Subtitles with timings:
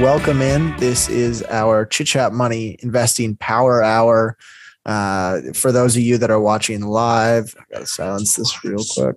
[0.00, 0.76] Welcome in.
[0.78, 4.36] This is our Chit Chat Money Investing Power Hour.
[4.84, 9.16] Uh, for those of you that are watching live, I gotta silence this real quick.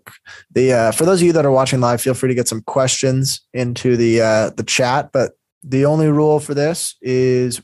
[0.51, 2.61] The uh, for those of you that are watching live, feel free to get some
[2.61, 5.11] questions into the uh, the chat.
[5.11, 5.31] But
[5.63, 7.59] the only rule for this is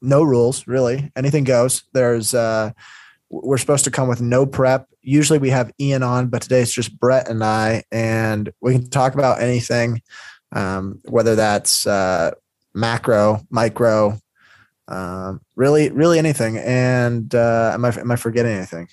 [0.00, 1.10] no rules, really.
[1.16, 1.82] Anything goes.
[1.94, 2.70] There's uh,
[3.28, 4.86] we're supposed to come with no prep.
[5.02, 8.88] Usually we have Ian on, but today it's just Brett and I, and we can
[8.88, 10.00] talk about anything
[10.52, 12.32] um, whether that's uh,
[12.74, 14.18] macro, micro,
[14.88, 16.58] um, really, really anything.
[16.58, 18.88] And uh, am I am I forgetting anything?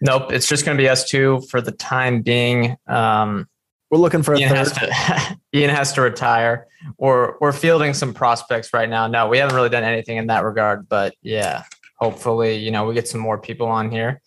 [0.00, 2.76] Nope, it's just going to be us two for the time being.
[2.86, 3.46] Um,
[3.90, 4.54] we're looking for a Ian.
[4.54, 6.68] Has to, Ian has to retire.
[6.98, 9.06] We're we're fielding some prospects right now.
[9.08, 11.64] No, we haven't really done anything in that regard, but yeah,
[11.96, 14.22] hopefully, you know, we get some more people on here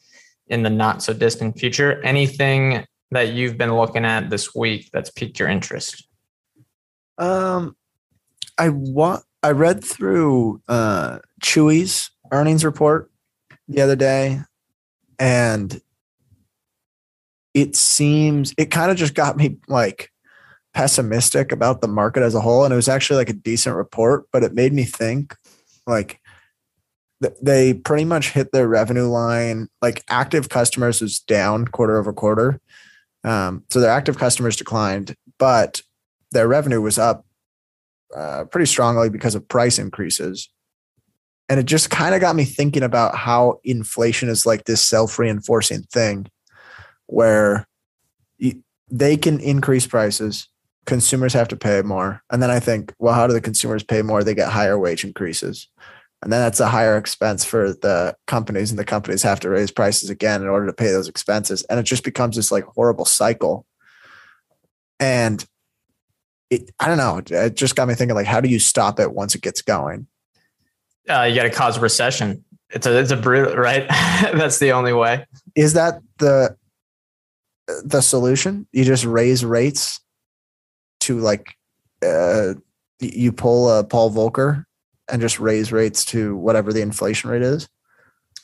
[0.48, 2.02] in the not so distant future.
[2.04, 6.08] Anything that you've been looking at this week that's piqued your interest?
[7.18, 7.76] Um,
[8.58, 9.24] I want.
[9.42, 13.12] I read through uh, Chewy's earnings report
[13.68, 14.40] the other day,
[15.20, 15.82] and
[17.54, 20.12] it seems it kind of just got me like
[20.74, 22.64] pessimistic about the market as a whole.
[22.64, 25.36] And it was actually like a decent report, but it made me think
[25.86, 26.20] like
[27.42, 29.68] they pretty much hit their revenue line.
[29.82, 32.60] Like active customers was down quarter over quarter.
[33.24, 35.82] Um, so their active customers declined, but
[36.34, 37.26] their revenue was up
[38.16, 40.50] uh, pretty strongly because of price increases.
[41.50, 45.20] And it just kind of got me thinking about how inflation is like this self
[45.20, 46.28] reinforcing thing
[47.08, 47.68] where
[48.90, 50.48] they can increase prices,
[50.86, 52.22] consumers have to pay more.
[52.32, 54.24] And then I think, well, how do the consumers pay more?
[54.24, 55.68] They get higher wage increases.
[56.22, 59.72] And then that's a higher expense for the companies, and the companies have to raise
[59.72, 61.64] prices again in order to pay those expenses.
[61.64, 63.66] And it just becomes this like horrible cycle.
[65.00, 65.46] And
[66.54, 67.22] it, I don't know.
[67.26, 70.08] It just got me thinking like, how do you stop it once it gets going?
[71.10, 72.44] Uh, you got to cause a recession.
[72.70, 73.88] It's a it's a brutal right.
[73.90, 75.26] That's the only way.
[75.56, 76.56] Is that the
[77.84, 78.68] the solution?
[78.72, 80.00] You just raise rates
[81.02, 81.56] to like
[82.04, 82.54] uh,
[83.00, 84.66] you pull a Paul Volcker
[85.10, 87.68] and just raise rates to whatever the inflation rate is.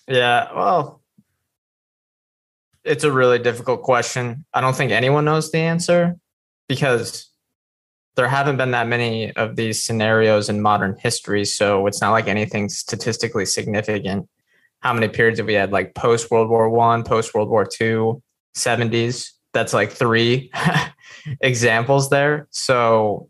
[0.08, 1.02] Yeah, well,
[2.84, 4.46] it's a really difficult question.
[4.54, 6.18] I don't think anyone knows the answer
[6.68, 7.29] because
[8.20, 11.46] there haven't been that many of these scenarios in modern history.
[11.46, 14.28] So it's not like anything statistically significant.
[14.82, 18.22] How many periods have we had like post World War One, post World War Two,
[18.58, 19.30] 70s?
[19.54, 20.52] That's like three
[21.40, 22.50] examples there.
[22.52, 23.30] So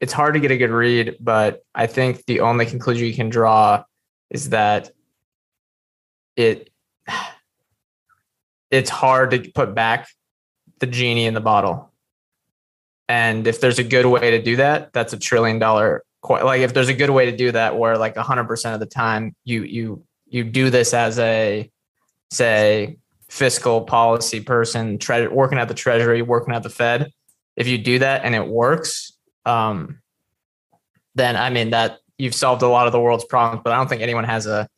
[0.00, 3.28] it's hard to get a good read, but I think the only conclusion you can
[3.28, 3.84] draw
[4.30, 4.92] is that
[6.36, 6.70] it
[8.70, 10.08] it's hard to put back
[10.78, 11.91] the genie in the bottle
[13.12, 16.72] and if there's a good way to do that, that's a trillion dollar like if
[16.72, 20.04] there's a good way to do that where like 100% of the time you you
[20.28, 21.68] you do this as a
[22.30, 22.96] say
[23.28, 27.10] fiscal policy person tre- working at the treasury working at the fed
[27.56, 29.12] if you do that and it works
[29.46, 29.98] um,
[31.16, 33.88] then i mean that you've solved a lot of the world's problems but i don't
[33.88, 34.68] think anyone has a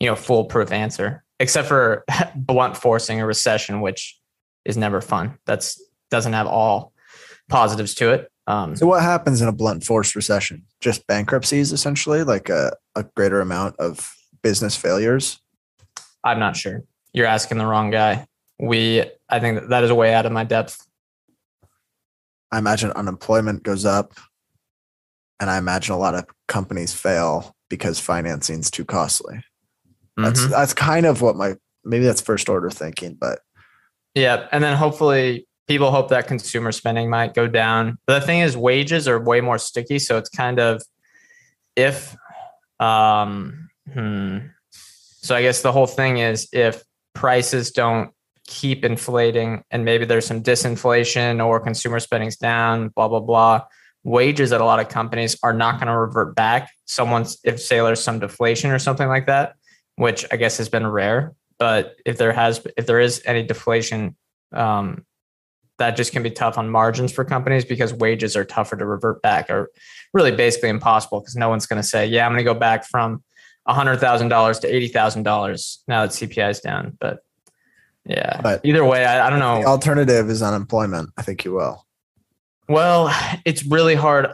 [0.00, 2.02] you know foolproof answer except for
[2.34, 4.18] blunt forcing a recession which
[4.64, 5.38] is never fun.
[5.46, 5.80] That's
[6.10, 6.93] doesn't have all
[7.48, 8.30] positives to it.
[8.46, 10.64] Um, so what happens in a blunt force recession?
[10.80, 15.40] Just bankruptcies, essentially, like a, a greater amount of business failures.
[16.22, 16.82] I'm not sure.
[17.12, 18.26] You're asking the wrong guy.
[18.58, 20.86] We, I think that, that is way out of my depth.
[22.52, 24.14] I imagine unemployment goes up,
[25.40, 29.42] and I imagine a lot of companies fail because financing is too costly.
[30.16, 30.50] That's mm-hmm.
[30.50, 33.40] that's kind of what my maybe that's first order thinking, but
[34.14, 37.98] yeah, and then hopefully people hope that consumer spending might go down.
[38.06, 39.98] But the thing is, wages are way more sticky.
[39.98, 40.82] So it's kind of
[41.76, 42.16] if,
[42.80, 44.38] um, hmm.
[44.70, 46.82] So I guess the whole thing is if
[47.14, 48.10] prices don't
[48.46, 53.62] keep inflating and maybe there's some disinflation or consumer spending's down, blah, blah, blah.
[54.02, 56.70] Wages at a lot of companies are not going to revert back.
[56.84, 59.54] Someone's, if say there's some deflation or something like that,
[59.96, 61.32] which I guess has been rare.
[61.58, 64.16] But if there has, if there is any deflation,
[64.52, 65.06] um,
[65.78, 69.20] that just can be tough on margins for companies because wages are tougher to revert
[69.22, 69.70] back or
[70.12, 72.84] really basically impossible because no one's going to say, yeah, I'm going to go back
[72.86, 73.22] from
[73.68, 76.96] $100,000 to $80,000 now that CPI is down.
[77.00, 77.20] But
[78.06, 79.60] yeah, But- either way, I, I don't know.
[79.60, 81.10] The alternative is unemployment.
[81.16, 81.84] I think you will.
[82.68, 84.28] Well, it's really hard.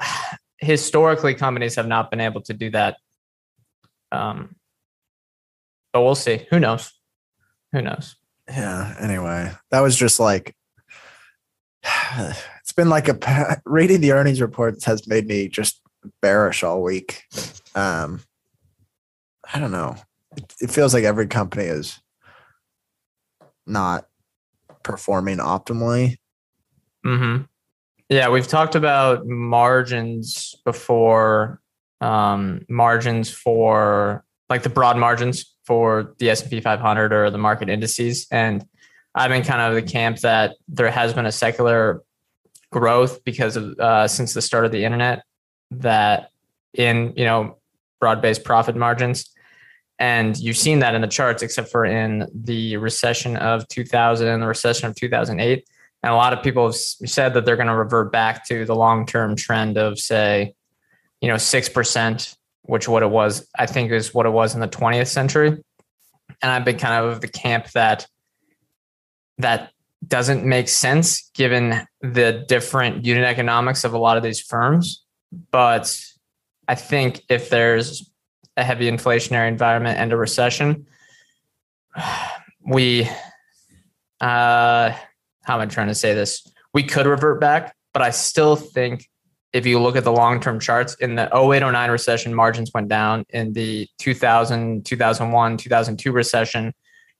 [0.59, 2.97] Historically, companies have not been able to do that.
[4.13, 4.55] Um,
[5.93, 6.47] but we'll see.
[6.51, 6.93] Who knows?
[7.73, 8.17] Who knows?
[8.49, 8.95] Yeah.
[9.01, 10.55] Anyway, that was just like
[12.61, 15.81] it's been like a reading the earnings reports has made me just
[16.21, 17.25] bearish all week.
[17.75, 18.23] Um,
[19.53, 19.97] I don't know.
[20.37, 22.01] It, it feels like every company is
[23.67, 24.07] not
[24.83, 26.17] performing optimally.
[27.05, 27.39] hmm
[28.09, 31.61] Yeah, we've talked about margins before.
[32.03, 37.37] Um, margins for like the broad margins for the S and P 500 or the
[37.37, 38.65] market indices, and
[39.15, 42.03] I'm in kind of the camp that there has been a secular
[42.71, 45.25] growth because of uh, since the start of the internet
[45.73, 46.31] that
[46.75, 47.59] in you know
[48.01, 49.31] broad-based profit margins.
[49.99, 54.43] And you've seen that in the charts except for in the recession of 2000 and
[54.43, 55.65] the recession of 2008
[56.03, 58.75] and a lot of people have said that they're going to revert back to the
[58.75, 60.55] long-term trend of say
[61.21, 64.69] you know 6% which what it was i think is what it was in the
[64.69, 65.49] 20th century.
[65.49, 68.07] And i've been kind of the camp that
[69.43, 69.73] that
[70.07, 75.05] doesn't make sense given the different unit economics of a lot of these firms.
[75.51, 75.95] But
[76.71, 78.09] i think if there's
[78.57, 80.87] a heavy inflationary environment and a recession
[82.65, 83.09] we
[84.21, 84.93] uh
[85.43, 86.47] how am i trying to say this?
[86.73, 89.11] We could revert back but i still think
[89.53, 93.25] if you look at the long-term charts in the 0809 recession margins went down.
[93.31, 96.73] In the 2000 2001 2002 recession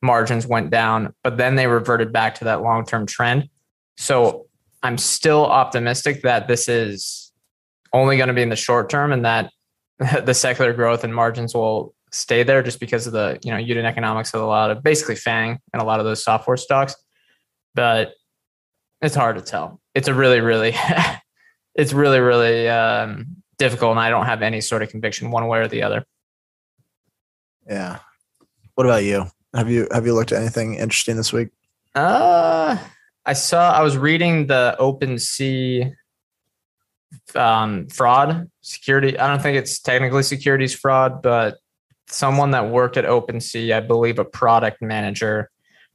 [0.03, 3.49] margins went down but then they reverted back to that long-term trend
[3.97, 4.47] so
[4.83, 7.33] i'm still optimistic that this is
[7.93, 9.51] only going to be in the short term and that
[10.25, 13.85] the secular growth and margins will stay there just because of the you know unit
[13.85, 16.95] economics of a lot of basically fang and a lot of those software stocks
[17.75, 18.13] but
[19.01, 20.75] it's hard to tell it's a really really
[21.75, 23.27] it's really really um,
[23.59, 26.05] difficult and i don't have any sort of conviction one way or the other
[27.71, 27.99] Yeah.
[28.75, 29.27] What about you?
[29.55, 31.49] Have you have you looked at anything interesting this week?
[31.95, 32.79] Uh,
[33.27, 33.73] I saw.
[33.73, 35.93] I was reading the OpenSea
[37.35, 39.19] um, fraud security.
[39.19, 41.59] I don't think it's technically securities fraud, but
[42.07, 45.51] someone that worked at OpenSea, I believe, a product manager,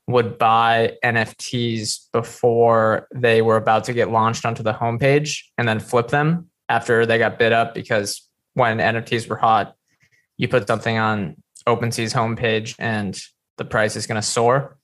[0.08, 5.80] would buy NFTs before they were about to get launched onto the homepage, and then
[5.80, 9.76] flip them after they got bid up because when NFTs were hot,
[10.36, 11.38] you put something on
[11.68, 13.18] OpenSea's homepage and
[13.58, 14.78] the price is going to soar.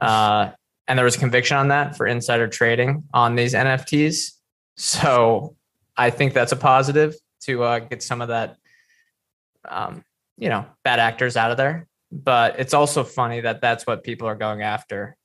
[0.00, 0.50] Uh,
[0.86, 4.32] and there was conviction on that for insider trading on these NFTs.
[4.76, 5.56] So
[5.96, 8.56] I think that's a positive to uh, get some of that,
[9.68, 10.04] um,
[10.36, 11.86] you know, bad actors out of there.
[12.10, 15.16] But it's also funny that that's what people are going after.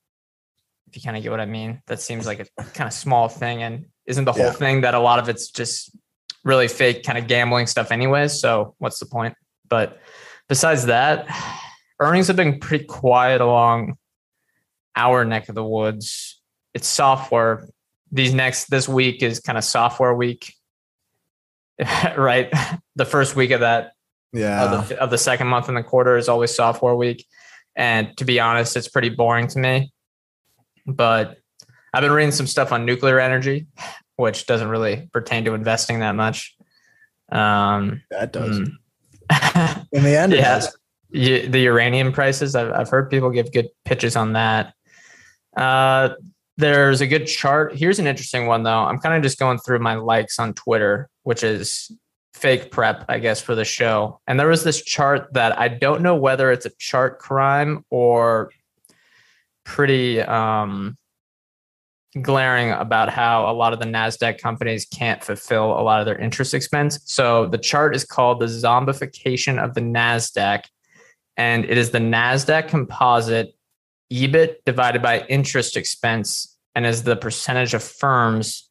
[0.88, 3.28] If you kind of get what I mean, that seems like a kind of small
[3.30, 4.52] thing, and isn't the whole Yeah.
[4.52, 5.96] thing that a lot of it's just
[6.44, 8.40] really fake kind of gambling stuff, anyways.
[8.40, 9.36] So what's the point?
[9.68, 10.00] But
[10.48, 11.28] besides that,
[12.00, 13.98] earnings have been pretty quiet along
[14.96, 16.42] our neck of the woods.
[16.74, 17.68] It's software.
[18.12, 20.54] These next this week is kind of software week,
[22.18, 22.52] right?
[22.96, 23.94] The first week of that
[24.34, 24.64] Yeah.
[24.74, 27.26] of the of the second month in the quarter is always software week,
[27.76, 29.92] and to be honest, it's pretty boring to me.
[30.88, 31.38] But
[31.94, 33.68] I've been reading some stuff on nuclear energy,
[34.16, 36.56] which doesn't really pertain to investing that much.
[37.32, 38.60] Um, that does.
[38.60, 39.86] mm.
[39.92, 40.56] In the end, it Yeah.
[40.60, 40.76] does.
[41.14, 44.74] Y- the uranium prices I've, I've heard people give good pitches on that.
[45.56, 46.10] Uh,
[46.58, 47.76] there's a good chart.
[47.76, 48.84] Here's an interesting one though.
[48.84, 51.92] I'm kind of just going through my likes on twitter which is
[52.34, 54.20] fake prep i guess for the show.
[54.28, 58.52] And there was this chart that i don't know whether it's a chart crime or
[59.64, 60.98] pretty um,
[62.22, 66.18] glaring about how a lot of the nasdaq companies can't fulfill a lot of their
[66.18, 67.00] interest expense.
[67.06, 70.64] So the chart is called the zombification of the nasdaq
[71.40, 73.56] and it is the NASDAQ composite
[74.12, 78.70] EBIT divided by interest expense and is the percentage of firms.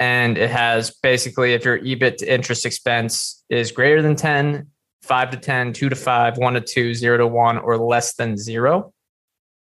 [0.00, 4.66] And it has basically, if your EBIT to interest expense is greater than 10,
[5.02, 8.36] 5 to 10, 2 to 5, 1 to 2, 0 to 1, or less than
[8.36, 8.92] 0.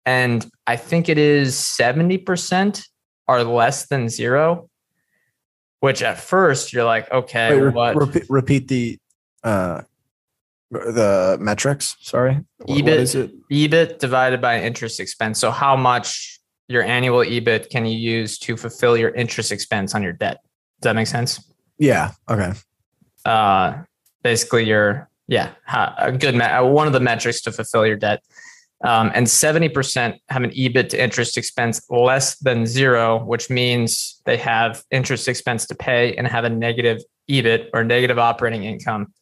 [0.06, 2.86] And I think it is 70%
[3.26, 4.70] are less than 0,
[5.80, 8.98] which at first you're like, okay, Wait, re- repeat, repeat the
[9.42, 9.82] uh,
[10.72, 11.96] the metrics.
[12.00, 12.34] Sorry.
[12.58, 13.30] What- what EBIT is it?
[13.50, 15.38] EBIT divided by interest expense.
[15.38, 20.02] So how much your annual EBIT can you use to fulfill your interest expense on
[20.02, 20.38] your debt?
[20.80, 21.40] Does that make sense?
[21.78, 22.12] Yeah.
[22.28, 22.52] Okay.
[23.24, 23.82] Uh,
[24.22, 25.52] basically, your yeah,
[25.98, 28.22] a good uh, one of the metrics to fulfill your debt.
[28.84, 34.36] Um, and 70% have an EBIT to interest expense less than zero, which means they
[34.38, 37.00] have interest expense to pay and have a negative
[37.30, 39.12] EBIT or negative operating income.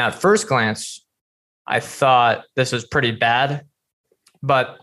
[0.00, 1.04] Now, at first glance,
[1.66, 3.66] I thought this was pretty bad.
[4.42, 4.78] But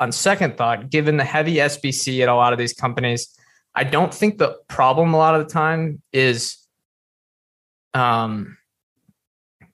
[0.00, 3.38] on second thought, given the heavy SBC at a lot of these companies,
[3.74, 6.56] I don't think the problem a lot of the time is
[7.92, 8.56] um,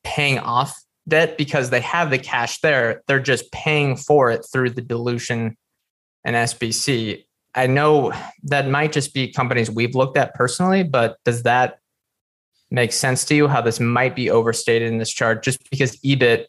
[0.03, 0.77] paying off
[1.07, 3.05] debt because they have the cash there.
[3.07, 5.57] They're just paying for it through the dilution
[6.25, 7.23] and SBC.
[7.55, 8.13] I know
[8.43, 11.79] that might just be companies we've looked at personally, but does that
[12.71, 16.47] make sense to you how this might be overstated in this chart just because EBIT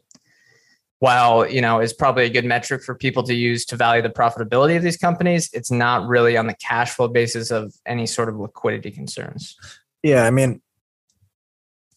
[0.99, 4.09] while you know is probably a good metric for people to use to value the
[4.09, 8.27] profitability of these companies it's not really on the cash flow basis of any sort
[8.27, 9.55] of liquidity concerns.
[10.03, 10.61] Yeah i mean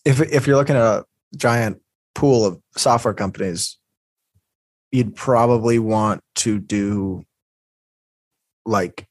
[0.05, 1.05] if if you're looking at a
[1.37, 1.81] giant
[2.15, 3.79] pool of software companies,
[4.91, 7.25] you'd probably want to do
[8.65, 9.07] like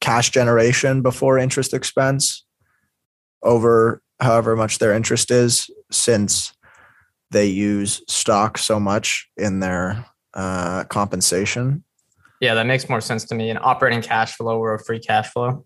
[0.00, 2.44] cash generation before interest expense
[3.42, 6.52] over however much their interest is, since
[7.30, 10.04] they use stock so much in their
[10.34, 11.84] uh, compensation.
[12.40, 13.50] Yeah, that makes more sense to me.
[13.50, 15.64] An operating cash flow or a free cash flow.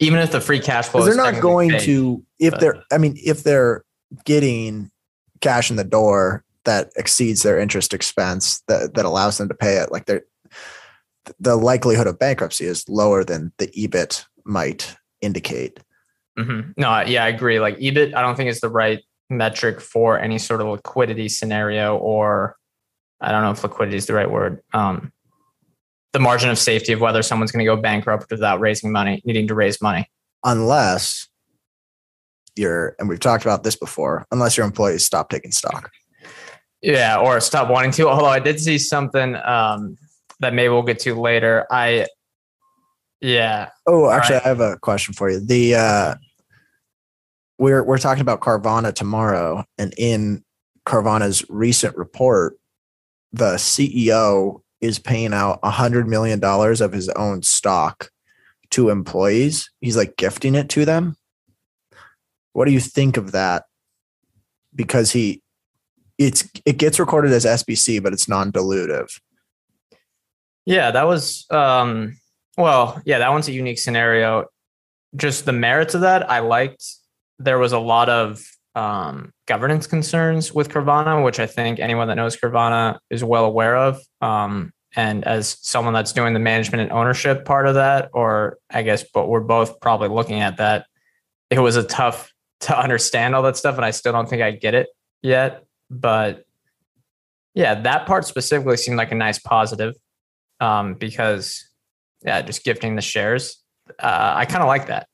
[0.00, 2.24] Even if the free cash flow, they're not going paid, to.
[2.38, 2.60] If but.
[2.60, 3.84] they're, I mean, if they're
[4.24, 4.90] getting
[5.40, 9.76] cash in the door that exceeds their interest expense that, that allows them to pay
[9.76, 10.24] it like they're
[11.40, 15.80] the likelihood of bankruptcy is lower than the ebit might indicate
[16.38, 16.70] mm-hmm.
[16.76, 17.60] no yeah i agree.
[17.60, 19.00] Like ebit i don't think is the right
[19.30, 22.56] metric for any sort of liquidity scenario or
[23.20, 25.12] i don't know if liquidity is the right word um,
[26.14, 29.48] the margin of safety of whether someone's going to go bankrupt without raising money needing
[29.48, 30.08] to raise money.
[30.44, 31.28] Unless
[32.56, 35.90] your and we've talked about this before unless your employees stop taking stock.
[36.80, 39.96] Yeah or stop wanting to although i did see something um,
[40.40, 41.66] that maybe we'll get to later.
[41.70, 42.06] I
[43.20, 44.44] yeah oh actually right.
[44.44, 46.14] i have a question for you the uh
[47.58, 50.44] we're we're talking about carvana tomorrow and in
[50.86, 52.58] carvana's recent report
[53.32, 58.10] the ceo is paying out a hundred million dollars of his own stock
[58.70, 61.16] to employees he's like gifting it to them
[62.54, 63.64] what do you think of that?
[64.74, 65.42] Because he,
[66.16, 69.20] it's it gets recorded as SBC, but it's non-dilutive.
[70.64, 72.16] Yeah, that was um
[72.56, 74.46] well, yeah, that one's a unique scenario.
[75.16, 76.84] Just the merits of that, I liked.
[77.38, 78.44] There was a lot of
[78.74, 83.76] um, governance concerns with Carvana, which I think anyone that knows Carvana is well aware
[83.76, 84.00] of.
[84.20, 88.82] Um, and as someone that's doing the management and ownership part of that, or I
[88.82, 90.86] guess, but we're both probably looking at that,
[91.50, 94.52] it was a tough to understand all that stuff and I still don't think I
[94.52, 94.88] get it
[95.22, 95.64] yet.
[95.90, 96.44] But
[97.54, 99.94] yeah, that part specifically seemed like a nice positive
[100.60, 101.68] um, because
[102.24, 103.58] yeah, just gifting the shares.
[103.98, 105.08] Uh, I kind of like that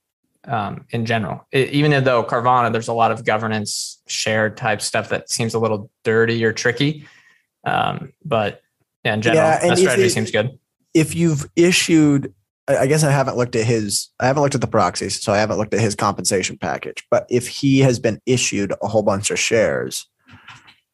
[0.44, 1.46] um, in general.
[1.52, 5.58] It, even though Carvana, there's a lot of governance share type stuff that seems a
[5.58, 7.06] little dirty or tricky.
[7.64, 8.62] Um, but
[9.04, 10.58] yeah, in general, yeah, that strategy it, seems good.
[10.94, 12.34] If you've issued
[12.78, 15.38] I guess I haven't looked at his, I haven't looked at the proxies, so I
[15.38, 17.04] haven't looked at his compensation package.
[17.10, 20.06] But if he has been issued a whole bunch of shares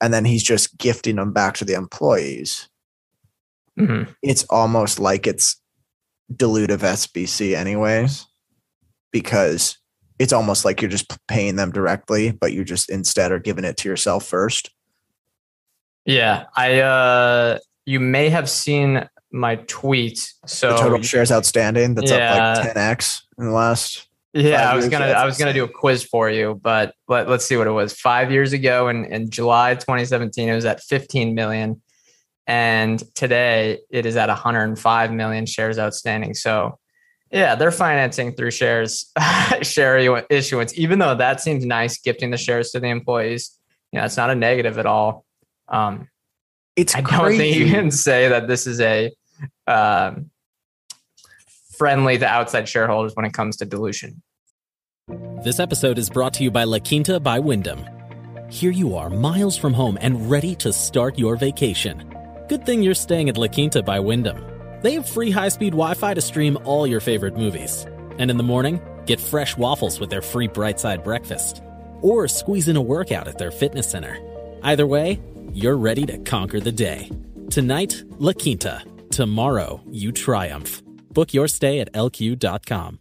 [0.01, 2.69] and then he's just gifting them back to the employees,
[3.79, 4.11] mm-hmm.
[4.23, 5.61] it's almost like it's
[6.33, 8.27] dilutive SBC, anyways,
[9.13, 9.79] because
[10.19, 13.77] it's almost like you're just paying them directly, but you just instead are giving it
[13.79, 14.71] to yourself first.
[16.05, 16.45] Yeah.
[16.57, 20.33] I, uh, you may have seen my tweet.
[20.47, 22.35] So the total shares outstanding that's yeah.
[22.35, 24.09] up like 10x in the last.
[24.33, 27.47] Yeah, I was gonna I was gonna do a quiz for you, but let, let's
[27.47, 27.95] see what it was.
[27.95, 31.81] Five years ago in, in July 2017, it was at 15 million.
[32.47, 36.35] And today it is at 105 million shares outstanding.
[36.35, 36.79] So
[37.33, 39.13] yeah, they're financing through shares,
[39.63, 43.59] share issuance, even though that seems nice, gifting the shares to the employees.
[43.93, 45.25] You know, it's not a negative at all.
[45.69, 46.09] Um,
[46.77, 47.19] it's I crazy.
[47.19, 49.11] don't think you can say that this is a
[49.67, 50.31] um,
[51.77, 54.23] friendly to outside shareholders when it comes to dilution.
[55.43, 57.85] This episode is brought to you by La Quinta by Wyndham.
[58.49, 62.16] Here you are, miles from home and ready to start your vacation.
[62.49, 64.39] Good thing you're staying at La Quinta by Wyndham.
[64.81, 67.87] They have free high speed Wi Fi to stream all your favorite movies.
[68.19, 71.61] And in the morning, get fresh waffles with their free bright side breakfast.
[72.03, 74.17] Or squeeze in a workout at their fitness center.
[74.63, 75.21] Either way,
[75.53, 77.11] you're ready to conquer the day.
[77.51, 78.81] Tonight, La Quinta.
[79.11, 80.83] Tomorrow, you triumph.
[81.11, 83.01] Book your stay at lq.com.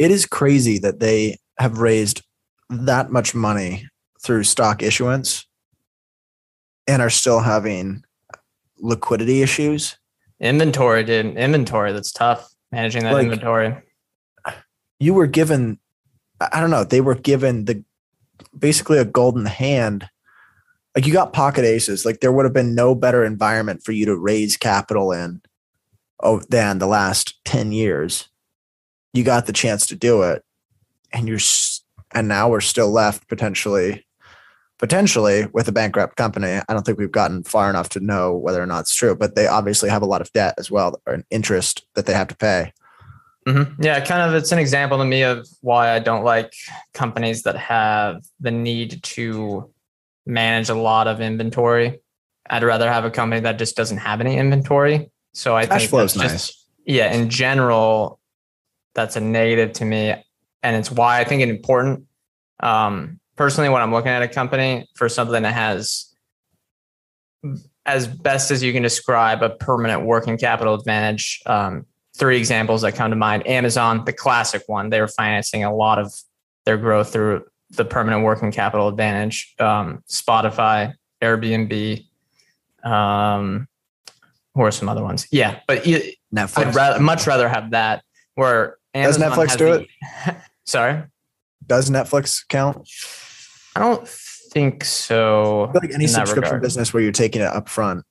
[0.00, 2.22] It is crazy that they have raised
[2.70, 3.86] that much money
[4.22, 5.46] through stock issuance
[6.88, 8.02] and are still having
[8.78, 9.98] liquidity issues.
[10.40, 11.36] Inventory, dude.
[11.36, 11.92] Inventory.
[11.92, 12.48] That's tough.
[12.72, 13.76] Managing that Like- inventory.
[14.98, 15.78] You were given,
[16.40, 17.84] I don't know, they were given the
[18.58, 20.08] basically a golden hand.
[20.94, 22.06] Like you got pocket aces.
[22.06, 25.42] Like there would have been no better environment for you to raise capital in
[26.22, 28.30] oh, than the last 10 years.
[29.12, 30.44] You got the chance to do it.
[31.12, 31.38] And you're,
[32.14, 34.06] and now we're still left potentially,
[34.78, 36.60] potentially with a bankrupt company.
[36.68, 39.34] I don't think we've gotten far enough to know whether or not it's true, but
[39.34, 42.28] they obviously have a lot of debt as well, or an interest that they have
[42.28, 42.72] to pay.
[43.46, 44.34] hmm Yeah, kind of.
[44.34, 46.52] It's an example to me of why I don't like
[46.94, 49.72] companies that have the need to
[50.26, 51.98] manage a lot of inventory.
[52.48, 55.10] I'd rather have a company that just doesn't have any inventory.
[55.32, 56.46] So I Cash think flow is that's nice.
[56.46, 58.19] just- Yeah, in general,
[58.94, 60.14] that's a negative to me,
[60.62, 62.04] and it's why I think it's important.
[62.60, 66.14] Um, personally, when I'm looking at a company for something that has,
[67.86, 71.40] as best as you can describe, a permanent working capital advantage.
[71.46, 74.90] Um, three examples that come to mind: Amazon, the classic one.
[74.90, 76.12] They were financing a lot of
[76.66, 79.54] their growth through the permanent working capital advantage.
[79.58, 82.04] Um, Spotify, Airbnb.
[82.84, 83.68] Um,
[84.54, 85.28] who are some other ones?
[85.30, 86.58] Yeah, but Netflix.
[86.58, 88.02] I'd rather, much rather have that.
[88.34, 89.86] Where Does Netflix do
[90.26, 91.02] the- Sorry,
[91.66, 92.88] Does Netflix count?
[93.76, 95.66] I don't think so.
[95.68, 96.62] I feel like any subscription regard.
[96.62, 98.04] business where you're taking it up front.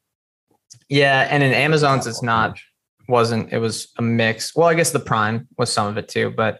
[0.88, 2.58] Yeah, and in Amazon's, it's not
[3.08, 3.52] wasn't.
[3.52, 4.56] It was a mix.
[4.56, 6.60] Well, I guess the Prime was some of it too, but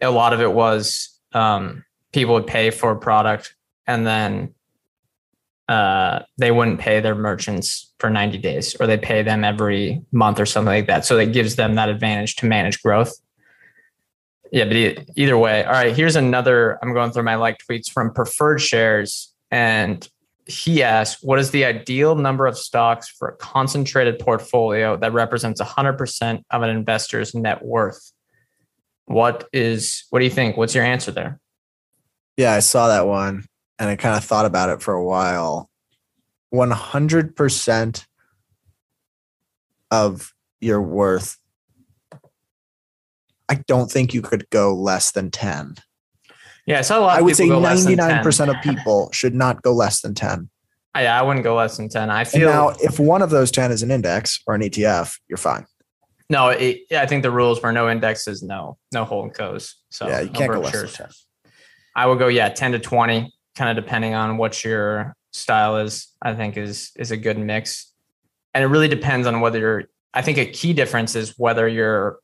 [0.00, 3.54] a lot of it was um, people would pay for a product
[3.86, 4.54] and then
[5.68, 10.40] uh, they wouldn't pay their merchants for 90 days, or they pay them every month
[10.40, 11.04] or something like that.
[11.04, 13.12] So that gives them that advantage to manage growth.
[14.50, 15.94] Yeah, but either way, all right.
[15.94, 16.78] Here's another.
[16.82, 20.08] I'm going through my like tweets from preferred shares, and
[20.46, 25.60] he asked, "What is the ideal number of stocks for a concentrated portfolio that represents
[25.60, 28.12] 100% of an investor's net worth?"
[29.04, 30.04] What is?
[30.10, 30.56] What do you think?
[30.56, 31.40] What's your answer there?
[32.36, 33.44] Yeah, I saw that one
[33.78, 35.70] and I kind of thought about it for a while.
[36.52, 38.06] 100%
[39.90, 41.38] of your worth.
[43.48, 45.76] I don't think you could go less than 10.
[46.66, 47.12] Yeah, saw a lot.
[47.14, 50.50] Of I would say people go 99% of people should not go less than 10.
[50.94, 52.10] I, I wouldn't go less than 10.
[52.10, 55.18] I And feel now, if one of those 10 is an index or an ETF,
[55.28, 55.64] you're fine.
[56.28, 56.48] no.
[56.48, 59.76] It, yeah, I think the rules for no indexes, no, no hold co's.
[59.90, 61.06] So yeah, you can't go less than 10.
[61.96, 66.08] I would go yeah, 10 to 20, kind of depending on what your style is,
[66.22, 67.92] I think is is a good mix.
[68.54, 69.84] And it really depends on whether you're
[70.14, 72.18] I think a key difference is whether you're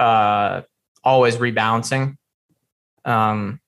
[0.00, 0.62] uh
[1.02, 2.16] always rebalancing.
[3.04, 3.60] Um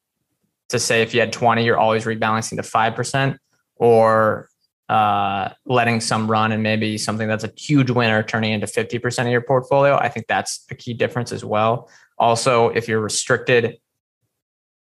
[0.68, 3.38] to say if you had 20, you're always rebalancing to 5%
[3.76, 4.48] or
[4.88, 9.28] uh letting some run and maybe something that's a huge winner turning into 50% of
[9.28, 9.96] your portfolio.
[9.96, 11.90] I think that's a key difference as well.
[12.18, 13.78] Also, if you're restricted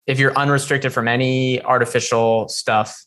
[0.07, 3.05] if you're unrestricted from any artificial stuff,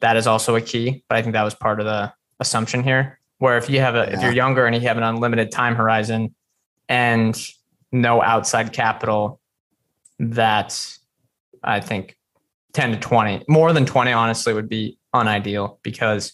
[0.00, 1.02] that is also a key.
[1.08, 3.18] But I think that was part of the assumption here.
[3.38, 6.34] Where if you have a if you're younger and you have an unlimited time horizon
[6.88, 7.38] and
[7.92, 9.40] no outside capital,
[10.18, 10.98] that
[11.62, 12.16] I think
[12.72, 16.32] 10 to 20, more than 20, honestly, would be unideal because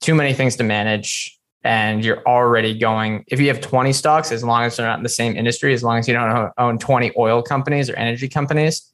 [0.00, 1.38] too many things to manage.
[1.64, 5.04] And you're already going, if you have 20 stocks, as long as they're not in
[5.04, 8.92] the same industry, as long as you don't own 20 oil companies or energy companies,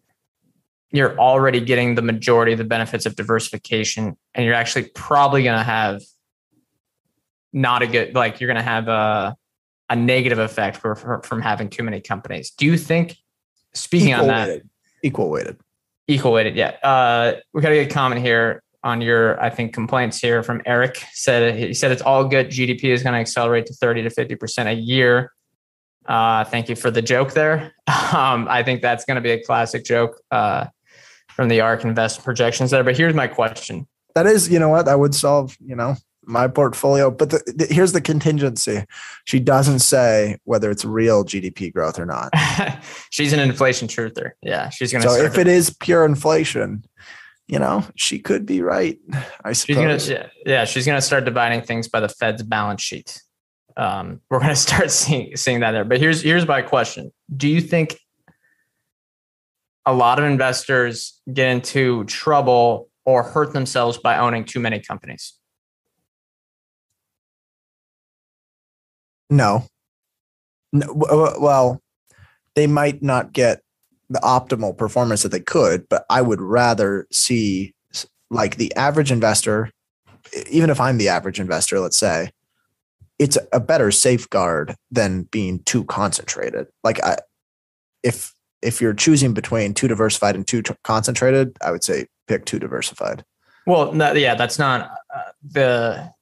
[0.91, 4.17] you're already getting the majority of the benefits of diversification.
[4.35, 6.03] And you're actually probably going to have
[7.55, 9.37] not a good, like, you're going to have a,
[9.91, 12.51] a negative effect for, for, from having too many companies.
[12.51, 13.17] Do you think,
[13.75, 14.69] speaking on that, weighted.
[15.03, 15.59] Equal weighted.
[16.07, 16.57] equal weighted.
[16.57, 16.77] Yeah.
[16.83, 21.03] Uh, we got a comment here on your, I think, complaints here from Eric.
[21.13, 22.49] Said he said it's all good.
[22.49, 25.33] GDP is going to accelerate to thirty to fifty percent a year.
[26.07, 27.73] Uh, thank you for the joke there.
[28.11, 30.65] Um, I think that's going to be a classic joke uh,
[31.29, 32.83] from the ARK Invest projections there.
[32.83, 33.87] But here's my question.
[34.15, 34.87] That is, you know what?
[34.87, 35.95] That would solve, you know,
[36.29, 37.11] my portfolio.
[37.11, 38.85] But the, the, here's the contingency:
[39.25, 42.31] she doesn't say whether it's real GDP growth or not.
[43.11, 44.33] she's an inflation truther.
[44.43, 45.05] Yeah, she's gonna.
[45.05, 46.85] So if it is pure inflation,
[47.49, 48.99] you know, she could be right.
[49.45, 50.03] I suppose.
[50.03, 53.21] She's gonna, yeah, she's gonna start dividing things by the Fed's balance sheet.
[53.77, 55.85] Um, we're gonna start seeing seeing that there.
[55.85, 57.99] But here's here's my question: Do you think
[59.87, 65.38] a lot of investors get into trouble or hurt themselves by owning too many companies?
[69.31, 69.67] No.
[70.73, 71.83] no well,
[72.55, 73.63] they might not get
[74.11, 77.75] the optimal performance that they could, but I would rather see
[78.31, 79.71] like the average investor,
[80.51, 82.31] even if I'm the average investor, let's say,
[83.19, 86.69] it's a better safeguard than being too concentrated.
[86.85, 87.19] Like I,
[88.03, 92.45] if if you're choosing between too diversified and too t- concentrated, I would say pick
[92.45, 93.25] too diversified.
[93.67, 96.13] Well, no, yeah, that's not uh, the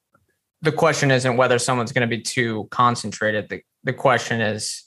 [0.61, 3.49] the question isn't whether someone's going to be too concentrated.
[3.49, 4.83] The the question is,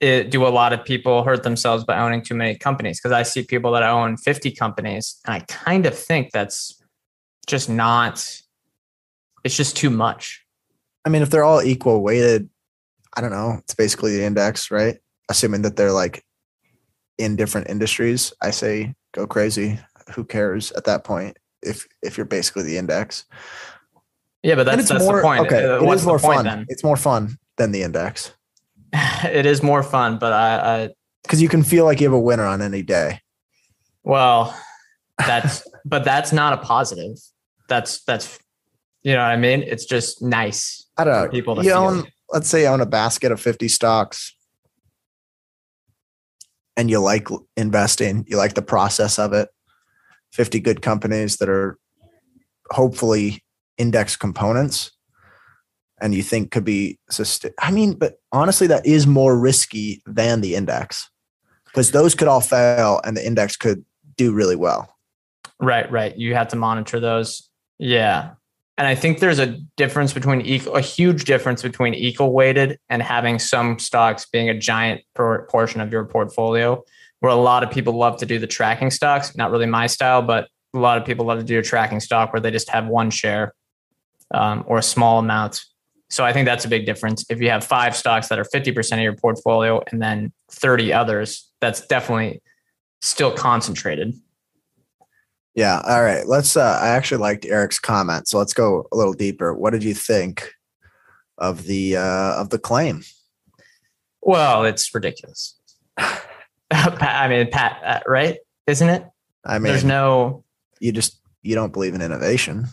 [0.00, 3.00] it, do a lot of people hurt themselves by owning too many companies?
[3.00, 6.82] Because I see people that own 50 companies, and I kind of think that's
[7.46, 8.42] just not.
[9.44, 10.44] It's just too much.
[11.04, 12.50] I mean, if they're all equal weighted,
[13.16, 13.56] I don't know.
[13.60, 14.98] It's basically the index, right?
[15.30, 16.24] Assuming that they're like
[17.16, 19.78] in different industries, I say go crazy.
[20.14, 23.24] Who cares at that point if if you're basically the index?
[24.48, 25.40] Yeah, but that's, that's more, the point.
[25.42, 26.46] Okay, uh, What's more fun.
[26.46, 26.64] Then?
[26.70, 28.32] It's more fun than the index.
[29.24, 30.88] it is more fun, but I
[31.22, 33.20] because you can feel like you have a winner on any day.
[34.04, 34.58] Well,
[35.18, 37.18] that's but that's not a positive.
[37.68, 38.38] That's that's
[39.02, 39.62] you know what I mean.
[39.64, 40.86] It's just nice.
[40.96, 41.28] I don't know.
[41.28, 44.34] People to you own, let's say you own a basket of fifty stocks
[46.74, 49.50] and you like investing, you like the process of it.
[50.32, 51.78] 50 good companies that are
[52.70, 53.42] hopefully
[53.78, 54.90] index components
[56.00, 60.40] and you think could be sustain- I mean, but honestly, that is more risky than
[60.40, 61.10] the index
[61.66, 63.84] because those could all fail and the index could
[64.16, 64.94] do really well.
[65.60, 66.16] Right, right.
[66.16, 67.48] You have to monitor those.
[67.78, 68.30] Yeah.
[68.76, 73.02] And I think there's a difference between equal, a huge difference between equal weighted and
[73.02, 76.84] having some stocks being a giant portion of your portfolio,
[77.18, 79.36] where a lot of people love to do the tracking stocks.
[79.36, 82.32] Not really my style, but a lot of people love to do a tracking stock
[82.32, 83.52] where they just have one share
[84.32, 85.64] um, or a small amount.
[86.10, 87.24] So I think that's a big difference.
[87.28, 91.50] If you have five stocks that are 50% of your portfolio and then 30 others,
[91.60, 92.40] that's definitely
[93.02, 94.14] still concentrated.
[95.54, 95.82] Yeah.
[95.86, 96.26] All right.
[96.26, 96.56] Let's.
[96.56, 99.52] Uh, I actually liked Eric's comment, so let's go a little deeper.
[99.52, 100.52] What did you think
[101.36, 103.02] of the uh, of the claim?
[104.22, 105.58] Well, it's ridiculous.
[106.70, 108.38] I mean, Pat, uh, right?
[108.68, 109.04] Isn't it?
[109.44, 110.44] I mean, there's no.
[110.78, 112.66] You just you don't believe in innovation.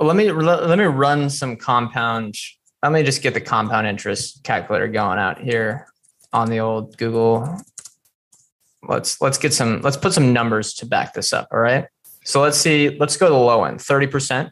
[0.00, 2.36] Let me let me run some compound.
[2.82, 5.88] Let me just get the compound interest calculator going out here
[6.32, 7.58] on the old Google.
[8.82, 9.80] Let's let's get some.
[9.80, 11.48] Let's put some numbers to back this up.
[11.50, 11.86] All right.
[12.28, 14.50] So let's see, let's go to the low end, 30%,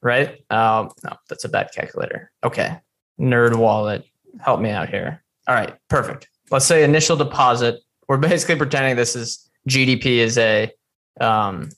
[0.00, 0.28] right?
[0.48, 2.30] Um, no, that's a bad calculator.
[2.44, 2.78] Okay.
[3.18, 4.04] Nerd wallet,
[4.40, 5.24] help me out here.
[5.48, 6.28] All right, perfect.
[6.52, 7.80] Let's say initial deposit.
[8.06, 10.70] We're basically pretending this is GDP is a,
[11.20, 11.70] um,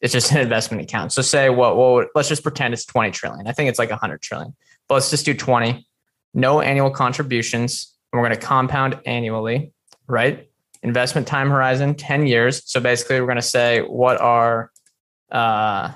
[0.00, 1.12] it's just an investment account.
[1.12, 3.46] So say what, well, let's just pretend it's 20 trillion.
[3.46, 4.54] I think it's like 100 trillion,
[4.88, 5.86] but let's just do 20.
[6.34, 7.94] No annual contributions.
[8.12, 9.72] And we're going to compound annually,
[10.06, 10.50] right?
[10.82, 14.70] investment time horizon 10 years so basically we're going to say what are
[15.30, 15.92] uh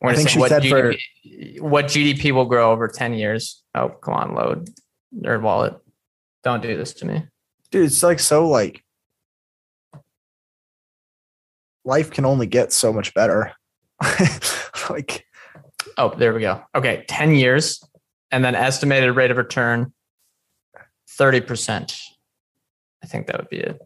[0.00, 0.98] we're going to say what GDP,
[1.58, 4.68] for- what GDP will grow over 10 years oh come on load
[5.14, 5.74] nerd wallet
[6.42, 7.22] don't do this to me
[7.70, 8.82] dude it's like so like
[11.84, 13.52] life can only get so much better
[14.90, 15.26] like
[15.98, 17.82] oh there we go okay 10 years
[18.30, 19.92] and then estimated rate of return
[21.18, 22.14] 30%
[23.04, 23.76] I think that would be a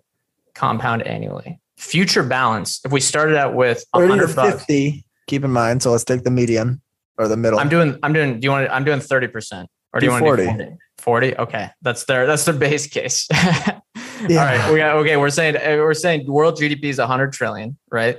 [0.55, 1.61] compound annually.
[1.77, 2.81] Future balance.
[2.85, 5.83] If we started out with 100 bucks, 50, keep in mind.
[5.83, 6.81] So let's take the median
[7.19, 7.59] or the middle.
[7.59, 10.13] I'm doing, I'm doing, do you want to, I'm doing 30% or do, do you
[10.13, 10.45] want 40.
[10.45, 10.77] to do 40?
[10.99, 11.37] 40?
[11.37, 11.69] Okay.
[11.83, 13.27] That's their, that's their base case.
[13.33, 13.81] yeah.
[14.23, 14.73] All right.
[14.73, 15.17] We got, okay.
[15.17, 18.19] We're saying, we're saying world GDP is 100 trillion, right?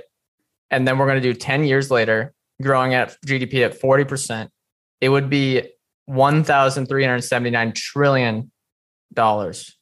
[0.70, 4.48] And then we're going to do 10 years later, growing at GDP at 40%.
[5.00, 5.62] It would be
[6.06, 8.50] 1,379 trillion
[9.12, 9.76] dollars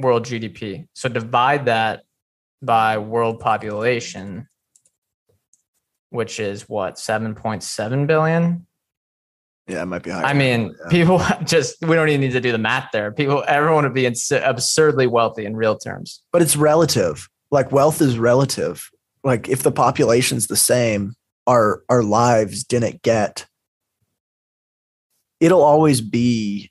[0.00, 0.86] world GDP.
[0.94, 2.02] So divide that
[2.62, 4.48] by world population,
[6.10, 8.66] which is what, 7.7 billion?
[9.66, 10.24] Yeah, it might be higher.
[10.24, 10.90] I mean, yeah.
[10.90, 13.12] people just, we don't even need to do the math there.
[13.12, 16.22] People, everyone would be ins- absurdly wealthy in real terms.
[16.32, 17.28] But it's relative.
[17.50, 18.88] Like wealth is relative.
[19.22, 21.14] Like if the population's the same,
[21.46, 23.46] our our lives didn't get
[25.40, 26.70] it'll always be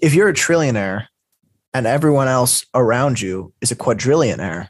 [0.00, 1.06] if you're a trillionaire
[1.74, 4.68] and everyone else around you is a quadrillionaire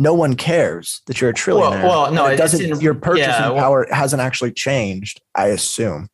[0.00, 3.28] no one cares that you're a trillionaire well, no, And it doesn't in- your purchasing
[3.30, 6.08] yeah, well- power hasn't actually changed i assume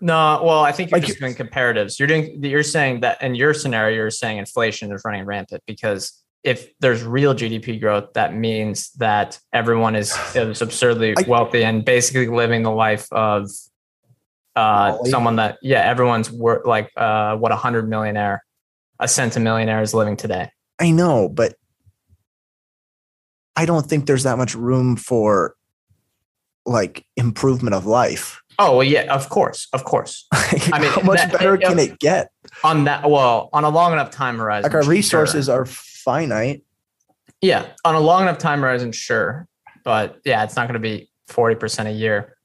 [0.00, 1.98] No, well, I think you're Like just doing comparatives.
[1.98, 6.02] You're doing you're saying that in your scenario, you're saying inflation is running rampant because
[6.42, 11.84] if there's real GDP growth, that means that everyone is, is absurdly I- wealthy and
[11.84, 13.48] basically living the life of
[14.56, 18.42] uh, someone that yeah, everyone's worth like uh, what a hundred millionaire,
[18.98, 20.50] a cent a millionaire is living today.
[20.80, 21.54] i know but
[23.56, 25.54] i don't think there's that much room for
[26.66, 30.26] like improvement of life Oh well, yeah, of course, of course.
[30.32, 32.28] I mean, how much that- better can it get
[32.62, 34.90] On that, well, on a long enough time horizon, like our sure.
[34.90, 36.62] resources are finite
[37.40, 39.48] Yeah, on a long enough time horizon, sure,
[39.84, 42.36] but yeah, it's not going to be forty percent a year.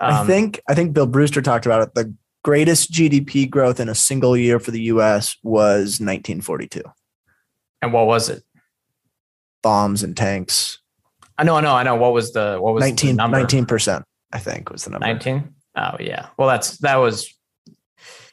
[0.00, 1.94] I Um, think I think Bill Brewster talked about it.
[1.94, 5.36] The greatest GDP growth in a single year for the U.S.
[5.42, 6.80] was 1942.
[7.82, 8.44] And what was it?
[9.64, 10.78] Bombs and tanks.
[11.36, 11.96] I know, I know, I know.
[11.96, 14.04] What was the what was 19 the 19 percent.
[14.32, 15.06] I think was the number.
[15.06, 15.54] Nineteen.
[15.76, 16.28] Oh yeah.
[16.38, 17.32] Well, that's that was,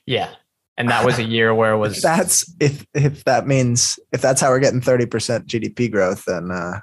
[0.06, 0.30] yeah,
[0.78, 2.02] and that was a year where it If was.
[2.04, 6.52] that's if if that means if that's how we're getting 30 percent GDP growth, then
[6.52, 6.82] uh,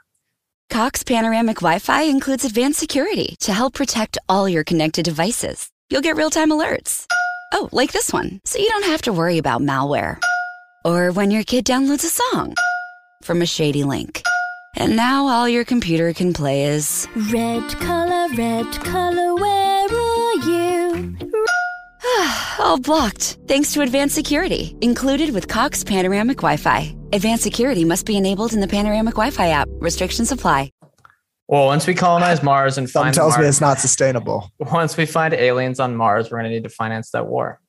[0.70, 5.70] Cox Panoramic Wi Fi includes advanced security to help protect all your connected devices.
[5.90, 7.06] You'll get real time alerts.
[7.54, 10.18] Oh, like this one, so you don't have to worry about malware.
[10.84, 12.54] Or when your kid downloads a song
[13.22, 14.22] from a shady link.
[14.76, 21.16] And now all your computer can play is Red color, red color, where are you?
[22.59, 26.94] all blocked thanks to advanced security included with Cox Panoramic Wi Fi.
[27.12, 29.68] Advanced security must be enabled in the Panoramic Wi Fi app.
[29.72, 30.70] Restrictions apply.
[31.48, 34.52] well, once we colonize Mars and something find tells me it's not sustainable.
[34.59, 37.61] once we find aliens on Mars, we're going to need to finance that war,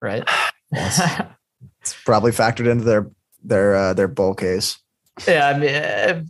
[0.00, 0.28] right?
[1.82, 3.10] It's probably factored into their
[3.42, 4.78] their uh, their bull case
[5.26, 6.22] yeah, I mean, uh,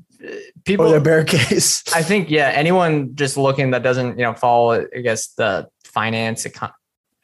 [0.64, 0.86] people.
[0.86, 1.82] or their bear case.
[1.94, 6.46] I think yeah, anyone just looking that doesn't you know follow I guess the finance
[6.46, 6.72] econ-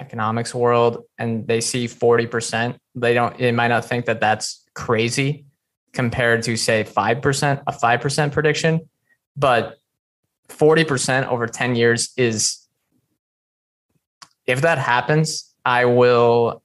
[0.01, 5.47] economics world and they see 40%, they don't they might not think that that's crazy
[5.93, 8.89] compared to say 5%, a 5% prediction,
[9.37, 9.79] but
[10.51, 12.67] 40% over 10 years is
[14.47, 16.63] if that happens, I will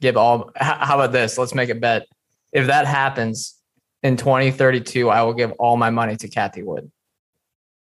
[0.00, 1.38] give all how about this?
[1.38, 2.06] Let's make a bet.
[2.52, 3.61] If that happens
[4.02, 6.90] in 2032, I will give all my money to Cathie Wood.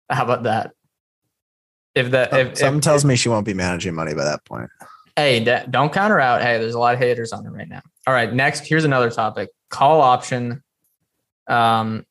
[0.09, 0.71] How about that?
[1.95, 4.69] If that if, Something if, tells me she won't be managing money by that point.
[5.15, 6.41] Hey, don't counter out.
[6.41, 7.81] Hey, there's a lot of haters on it right now.
[8.07, 10.63] All right, next, here's another topic: call option
[11.47, 12.05] um,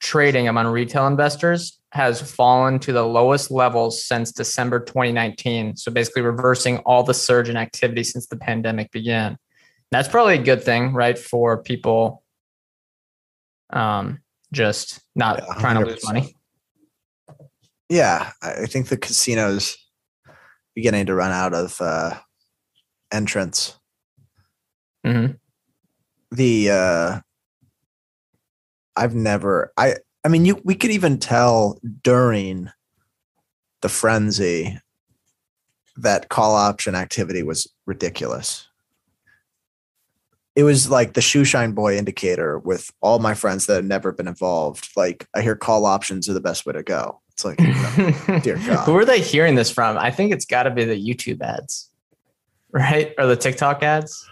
[0.00, 5.76] trading among retail investors has fallen to the lowest levels since December 2019.
[5.76, 9.38] So basically, reversing all the surge in activity since the pandemic began.
[9.92, 12.23] That's probably a good thing, right, for people
[13.70, 14.20] um,
[14.52, 16.36] just not Yeah, trying to lose money.
[17.88, 19.76] Yeah, I think the casinos
[20.74, 22.18] beginning to run out of uh,
[23.12, 23.78] entrance.
[25.04, 25.26] hmm
[26.30, 27.20] The uh,
[28.96, 32.70] I've never I I mean you we could even tell during
[33.82, 34.78] the frenzy
[35.96, 38.66] that call option activity was ridiculous.
[40.56, 44.12] It was like the shoe shine boy indicator with all my friends that had never
[44.12, 44.88] been involved.
[44.96, 47.20] Like I hear call options are the best way to go.
[47.32, 47.56] It's like
[48.42, 48.84] Dear God.
[48.86, 49.98] Who are they hearing this from?
[49.98, 51.90] I think it's got to be the YouTube ads,
[52.70, 53.12] right?
[53.18, 54.28] Or the TikTok ads.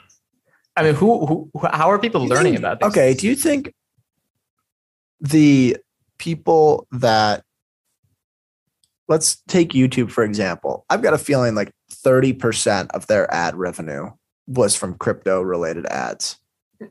[0.76, 2.88] I mean, who, who, who- how are people learning think- about this?
[2.88, 3.74] Okay, do you think
[5.20, 5.76] the
[6.18, 7.44] people that
[9.08, 10.84] let's take YouTube for example.
[10.88, 14.10] I've got a feeling like 30% of their ad revenue
[14.46, 16.38] was from crypto related ads.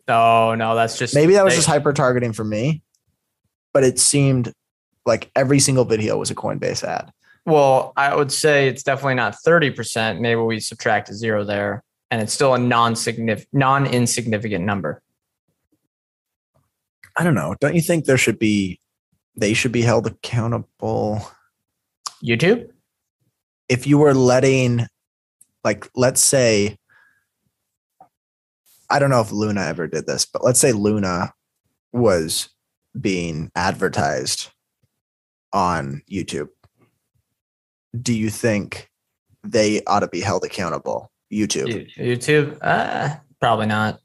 [0.07, 2.81] No, no, that's just Maybe that was they- just hyper targeting for me,
[3.73, 4.53] but it seemed
[5.05, 7.11] like every single video was a Coinbase ad.
[7.45, 10.21] Well, I would say it's definitely not thirty percent.
[10.21, 15.01] Maybe we subtract a zero there, and it's still a non-significant, non-insignificant number.
[17.17, 17.55] I don't know.
[17.59, 18.79] Don't you think there should be
[19.35, 21.27] they should be held accountable
[22.23, 22.69] YouTube.
[23.69, 24.85] if you were letting
[25.63, 26.77] like let's say
[28.91, 31.33] I don't know if Luna ever did this, but let's say Luna
[31.93, 32.49] was
[32.99, 34.49] being advertised
[35.53, 36.49] on YouTube.
[37.99, 38.89] Do you think
[39.43, 41.09] they ought to be held accountable?
[41.31, 41.89] YouTube.
[41.95, 43.99] YouTube, uh, probably not.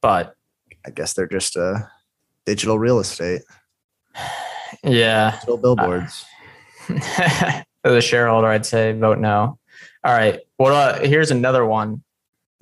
[0.00, 0.36] But
[0.86, 1.80] I guess they're just uh
[2.46, 3.42] digital real estate.
[4.84, 5.36] Yeah.
[5.40, 6.24] Still billboards.
[6.88, 9.58] As a shareholder, I'd say vote no.
[10.04, 10.38] All right.
[10.58, 12.04] Well, uh, here's another one.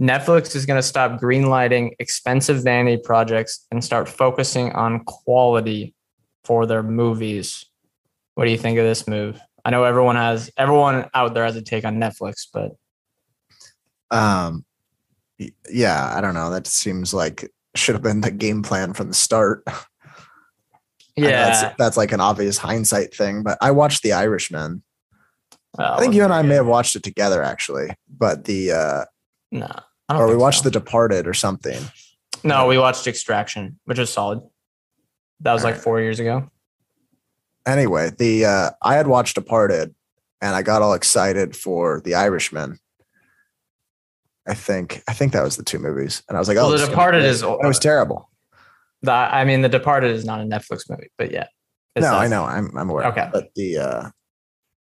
[0.01, 5.95] Netflix is going to stop greenlighting expensive vanity projects and start focusing on quality
[6.45, 7.67] for their movies.
[8.35, 9.41] What do you think of this move?
[9.65, 12.77] I know everyone has everyone out there has a take on Netflix, but
[14.11, 14.65] um,
[15.69, 16.51] yeah, I don't know.
[16.51, 19.65] That seems like should have been the game plan from the start.
[21.17, 23.43] Yeah, that's, that's like an obvious hindsight thing.
[23.43, 24.85] But I watched The Irishman.
[25.77, 29.05] well, I think you and I may have watched it together actually, but the uh,
[29.51, 29.69] no,
[30.11, 30.65] or we watched so.
[30.65, 31.81] The Departed or something.
[32.45, 34.41] no, we watched Extraction, which was solid.
[35.41, 35.85] That was like Alright.
[35.85, 36.51] four years ago.
[37.67, 39.95] Anyway, the uh, I had watched Departed,
[40.41, 42.79] and I got all excited for The Irishman.
[44.47, 46.79] I think I think that was the two movies, and I was like, "Oh, The
[46.79, 48.31] this gonna be Departed is- It was terrible."
[49.03, 51.47] The, I mean, The Departed is not a Netflix movie, but yeah.
[51.97, 53.07] No, I know, I'm I'm aware.
[53.09, 53.29] Okay.
[53.33, 54.11] but the uh,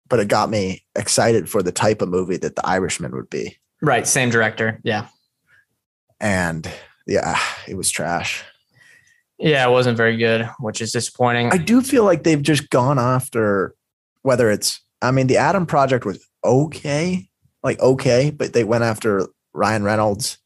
[0.10, 3.58] but it got me excited for the type of movie that The Irishman would be,
[3.84, 4.80] Right, same director.
[4.84, 5.08] Yeah.
[6.22, 6.68] and
[7.06, 8.44] yeah, it was trash.
[9.38, 11.52] Yeah, it wasn't very good, which is disappointing.
[11.52, 13.76] I do feel like they've just gone after
[14.22, 17.28] whether it's I mean the Adam project was okay,
[17.62, 20.38] like okay, but they went after Ryan Reynolds.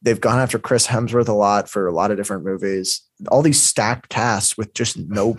[0.00, 3.02] They've gone after Chris Hemsworth a lot for a lot of different movies.
[3.28, 5.36] All these stacked casts with just no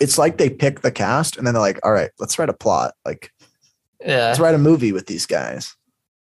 [0.00, 2.52] it's like they pick the cast and then they're like, all right, let's write a
[2.54, 2.92] plot.
[3.06, 3.32] Like
[4.04, 4.26] yeah.
[4.26, 5.74] let's write a movie with these guys.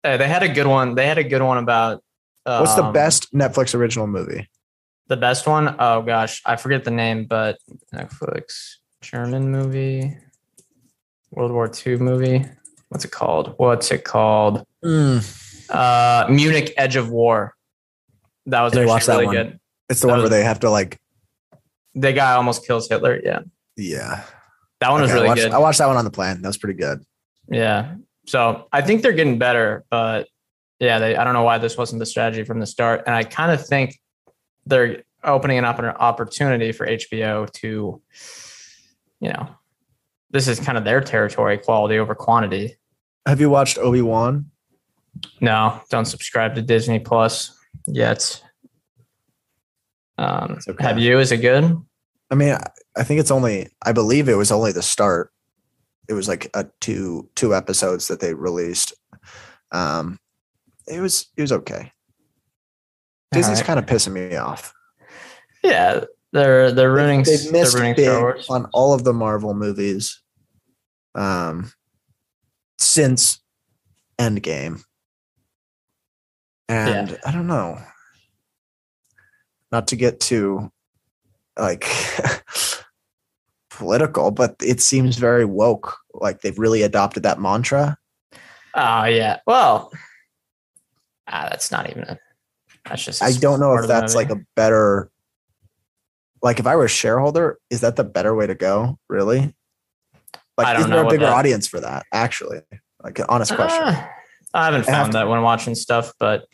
[0.03, 0.95] Uh, they had a good one.
[0.95, 2.03] They had a good one about
[2.45, 4.49] What's the um, best Netflix original movie?
[5.07, 5.75] The best one?
[5.79, 7.57] Oh gosh, I forget the name, but
[7.93, 10.17] Netflix German movie,
[11.31, 12.45] World War II movie.
[12.89, 13.53] What's it called?
[13.57, 14.65] What's it called?
[14.83, 17.53] Uh, Munich Edge of War.
[18.45, 19.35] That was I actually watch that really one.
[19.35, 19.59] good.
[19.89, 20.99] It's the That one where was- they have to like
[21.95, 23.21] The guy almost kills Hitler.
[23.23, 23.39] Yeah,
[23.77, 24.23] yeah.
[24.81, 25.51] that one was Okay, I really watched, good.
[25.53, 26.41] I watched that one on the plane.
[26.41, 27.03] That was pretty good.
[27.49, 27.95] Yeah.
[28.25, 30.27] So I think they're getting better, but
[30.79, 33.03] yeah, they, I don't know why this wasn't the strategy from the start.
[33.05, 33.99] And I kind of think
[34.65, 38.01] they're opening up an opportunity for HBO to,
[39.19, 39.49] you know,
[40.31, 42.77] this is kind of their territory, quality over quantity.
[43.25, 44.49] Have you watched Obi Wan?
[45.39, 47.57] No, don't subscribe to Disney Plus
[47.87, 48.41] yet.
[50.17, 50.83] Um, okay.
[50.83, 51.19] Have you?
[51.19, 51.77] Is it good?
[52.31, 53.69] I mean, I- I think it's only.
[53.81, 55.32] I believe it was only the start.
[56.09, 58.93] It was like a two two episodes that they released.
[59.71, 60.19] Um,
[60.87, 61.91] it was it was okay.
[63.31, 63.65] Disney's Alright.
[63.65, 64.73] kind of pissing me off.
[65.63, 67.23] Yeah, they're they're ruining.
[67.23, 68.49] They've they're missed ruining big Star Wars.
[68.49, 70.21] on all of the Marvel movies.
[71.15, 71.71] Um,
[72.77, 73.39] since
[74.19, 74.83] Endgame,
[76.67, 77.79] and I don't know.
[79.71, 80.71] Not to get too
[81.57, 81.83] like
[83.73, 85.97] political, but it seems very woke.
[86.13, 87.97] Like they've really adopted that mantra.
[88.75, 89.39] Oh yeah.
[89.45, 89.91] Well,
[91.27, 92.19] ah, that's not even a.
[92.85, 93.23] That's just.
[93.23, 95.09] I don't know if that's like a better.
[96.41, 98.99] Like if I were a shareholder, is that the better way to go?
[99.09, 99.53] Really?
[100.57, 102.05] Like, I don't is know there a what bigger that- audience for that?
[102.11, 102.61] Actually,
[103.01, 103.83] like an honest question.
[103.83, 104.07] Uh,
[104.53, 106.45] I haven't found that when watching stuff, but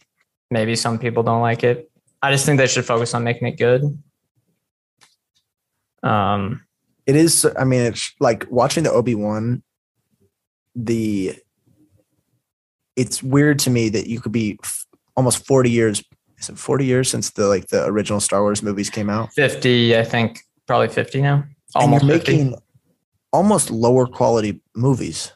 [0.50, 1.92] maybe some people don't like it.
[2.22, 3.84] I just think they should focus on making it good.
[6.02, 6.62] Um,
[7.10, 7.46] it is.
[7.58, 9.64] I mean, it's like watching the Obi Wan.
[10.76, 11.36] The.
[12.96, 16.04] It's weird to me that you could be f- almost forty years.
[16.38, 19.34] Is it forty years since the like the original Star Wars movies came out?
[19.34, 21.36] 50, I think, probably 50 now.
[21.36, 21.46] and
[21.76, 22.32] Almost you're 50.
[22.32, 22.56] making
[23.34, 25.32] almost lower quality movies.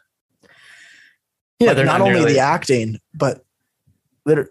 [1.60, 3.44] yeah, Like, they're not, not, only nearly, the acting, but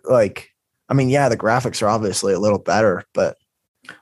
[0.05, 0.51] like
[0.89, 3.37] I mean, yeah, the graphics are obviously a little better, but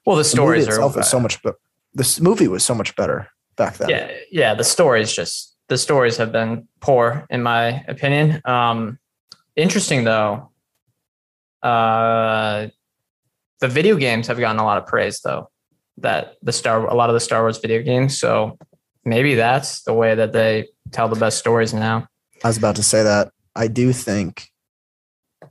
[0.07, 1.43] well, the the stories are itself was so much.
[1.43, 1.57] But
[1.95, 3.89] this movie was so much better back then.
[3.89, 4.55] yeah, yeah.
[4.55, 8.41] The stories just the stories have been poor in my opinion.
[8.45, 8.99] Um,
[9.57, 10.51] interesting though.
[11.63, 12.69] Uh,
[13.61, 15.51] the video games have gotten a lot of praise though.
[15.99, 18.19] That the Star a lot of the Star Wars video games.
[18.19, 18.57] So
[19.05, 22.07] maybe that's the way that they tell the best stories now.
[22.43, 23.33] I was about to say that.
[23.55, 24.49] I do think,
[25.43, 25.51] Well,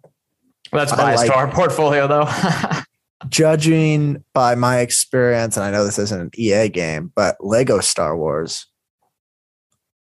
[0.85, 2.27] that's biased like- to our portfolio though.
[3.27, 8.15] judging by my experience, and I know this isn't an EA game, but Lego Star
[8.17, 8.65] Wars,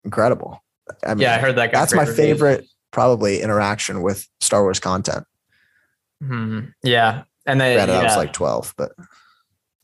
[0.05, 0.63] incredible.
[1.05, 1.71] I mean, yeah, I heard that.
[1.71, 2.17] that's my reviews.
[2.17, 5.25] favorite probably interaction with Star Wars content.
[6.23, 6.73] Mhm.
[6.83, 7.99] Yeah, and they Granted, yeah.
[7.99, 8.91] I was like 12, but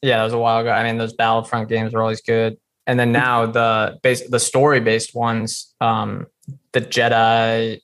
[0.02, 0.72] Yeah, that was a while ago.
[0.72, 2.58] I mean, those Battlefront games were always good.
[2.88, 6.26] And then now the base, the story based ones, um,
[6.72, 7.82] the Jedi,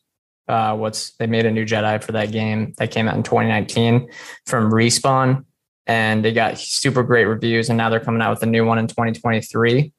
[0.48, 4.10] uh, what's they made a new Jedi for that game that came out in 2019
[4.46, 5.46] from Respawn.
[5.88, 7.70] and they got super great reviews.
[7.70, 9.92] And now they're coming out with a new one in 2023.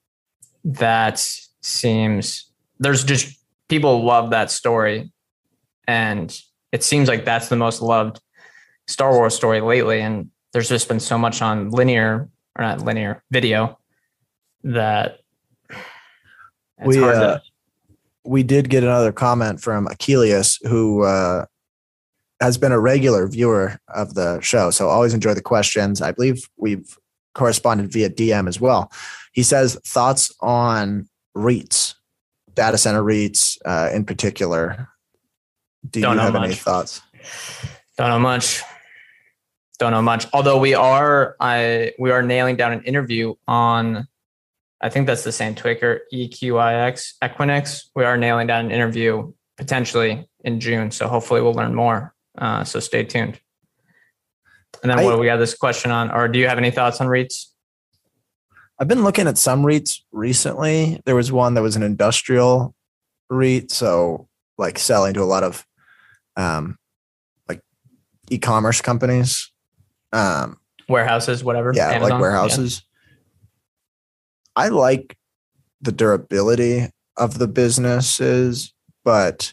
[0.65, 1.19] That
[1.61, 3.39] seems there's just
[3.69, 5.13] people love that story,
[5.87, 6.37] and
[6.73, 8.21] it seems like that's the most loved
[8.89, 10.01] Star Wars story lately.
[10.01, 12.29] And there's just been so much on linear
[12.59, 13.79] or not linear video
[14.65, 15.21] that
[15.71, 17.43] it's We, hard uh, to,
[18.27, 21.47] we did get another comment from Achilles, who uh,
[22.41, 24.71] has been a regular viewer of the show.
[24.71, 26.03] So always enjoy the questions.
[26.03, 26.99] I believe we've
[27.35, 28.91] corresponded via DM as well.
[29.33, 31.95] He says thoughts on REITs,
[32.55, 34.89] data center REITs uh, in particular.
[35.89, 37.03] Do Don't you have any thoughts?
[37.97, 38.63] Don't know much.
[39.79, 40.27] Don't know much.
[40.33, 44.09] Although we are, I we are nailing down an interview on.
[44.81, 47.85] I think that's the same Twitter EQIX Equinix.
[47.95, 50.91] We are nailing down an interview potentially in June.
[50.91, 52.15] So hopefully we'll learn more.
[52.37, 53.41] Uh, so stay tuned.
[54.83, 56.11] And then I- what do we have this question on?
[56.11, 57.47] Or do you have any thoughts on REITs?
[58.79, 61.01] I've been looking at some REITs recently.
[61.07, 62.75] There was one that was an industrial
[63.31, 65.65] REIT, so like selling to a lot of
[66.37, 66.77] um,
[67.49, 67.63] like
[68.29, 69.51] e-commerce companies.
[70.13, 70.59] Um,
[70.91, 71.73] Warehouses, whatever.
[71.75, 72.11] yeah, Amazon?
[72.11, 72.83] like warehouses.
[74.57, 75.17] I like
[75.81, 78.73] the durability of the businesses,
[79.05, 79.53] but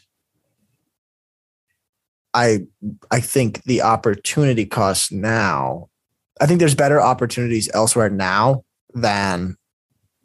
[2.33, 2.65] I
[3.11, 5.89] I think the opportunity cost now.
[6.41, 9.55] I think there's better opportunities elsewhere now than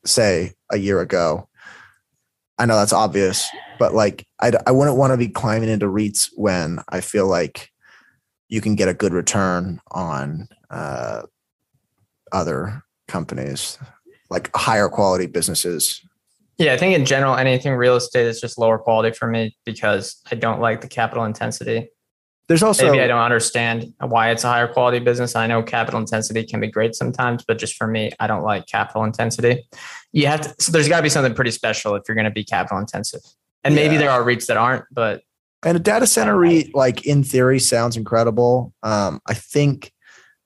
[0.05, 1.49] say a year ago.
[2.59, 3.49] I know that's obvious,
[3.79, 7.71] but like I, I wouldn't want to be climbing into REITs when I feel like
[8.49, 11.23] you can get a good return on uh,
[12.33, 13.79] other companies,
[14.31, 16.03] like higher quality businesses.
[16.59, 20.21] Yeah, I think in general, anything real estate is just lower quality for me because
[20.31, 21.89] I don't like the capital intensity.
[22.49, 25.37] There's also Maybe I don't understand why it's a higher quality business.
[25.37, 28.67] I know capital intensity can be great sometimes, but just for me, I don't like
[28.67, 29.69] capital intensity.
[30.13, 32.31] You have to, so there's got to be something pretty special if you're going to
[32.31, 33.21] be capital intensive.
[33.65, 34.01] And maybe Yeah.
[34.01, 35.23] there are REITs that aren't, but
[35.63, 38.73] And a data center REIT, like in theory, sounds incredible.
[38.83, 39.93] Um, I think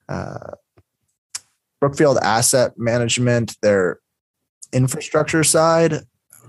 [0.08, 0.52] uh,
[1.82, 3.98] Brookfield Asset Management, their
[4.72, 5.94] infrastructure side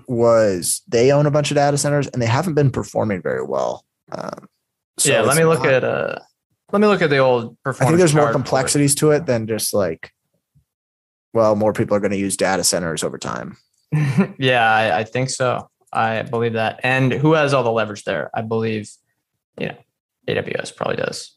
[0.07, 3.83] was they own a bunch of data centers and they haven't been performing very well.
[4.11, 4.47] Um,
[4.99, 6.19] so yeah, let me look not- at uh
[6.71, 7.81] let me look at the old performance.
[7.81, 10.11] I think there's more complexities to it than just like,
[11.33, 13.57] well, more people are going to use data centers over time.
[14.37, 15.67] yeah, I, I think so.
[15.91, 16.79] I believe that.
[16.83, 18.29] And who has all the leverage there?
[18.35, 18.91] I believe,
[19.59, 19.77] you know,
[20.27, 21.35] AWS probably does.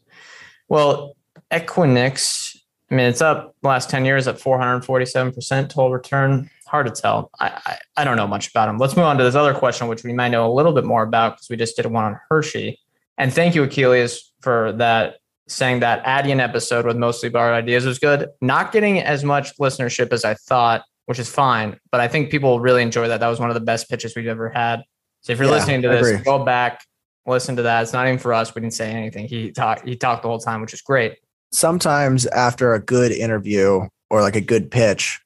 [0.69, 1.17] Well,
[1.51, 2.56] Equinix,
[2.91, 6.51] I mean, it's up the last 10 years at 447% total return.
[6.67, 7.31] Hard to tell.
[7.41, 8.79] I, I, I don't know much about them.
[8.79, 11.03] Let's move on to this other question, which we might know a little bit more
[11.03, 12.79] about because we just did one on Hershey.
[13.19, 15.17] And thank you, Achilles, for that
[15.49, 18.29] saying that Adyen episode with mostly borrowed ideas was good.
[18.41, 21.79] Not getting as much listenership as I thought, which is fine.
[21.91, 23.21] But I think people really enjoy that.
[23.21, 24.83] That was one of the best pitches we've ever had.
[25.23, 26.85] So if you're Yeah, listening to this, go back,
[27.27, 27.83] listen to that.
[27.83, 28.55] It's not even for us.
[28.55, 29.29] We didn't say anything.
[29.29, 29.87] He talked.
[29.87, 31.19] He talked the whole time, which is great.
[31.53, 35.21] Sometimes after a good interview or like a good pitch,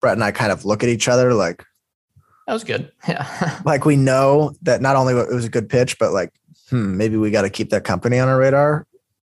[0.00, 1.64] Brett and I kind of look at each other like,
[2.46, 2.90] That was good.
[3.08, 3.60] Yeah.
[3.64, 6.30] like we know that not only it was a good pitch, but like,
[6.70, 8.86] hmm, maybe we got to keep that company on our radar.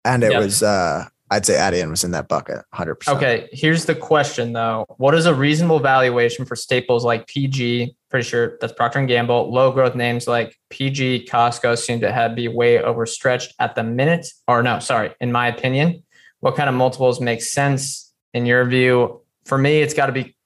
[0.04, 0.40] And it Yep.
[0.42, 3.16] was, uh, I'd say Adyen was in that bucket, hundred percent.
[3.18, 4.86] Okay, here's the question though.
[4.96, 7.94] What is a reasonable valuation for staples like PG?
[8.08, 9.52] Pretty sure that's Procter and Gamble.
[9.52, 14.26] Low growth names like PG, Costco seem to have be way overstretched at the minute.
[14.46, 16.02] Or no, sorry, in my opinion.
[16.40, 19.20] What kind of multiples make sense in your view?
[19.44, 20.36] For me, it's got to be.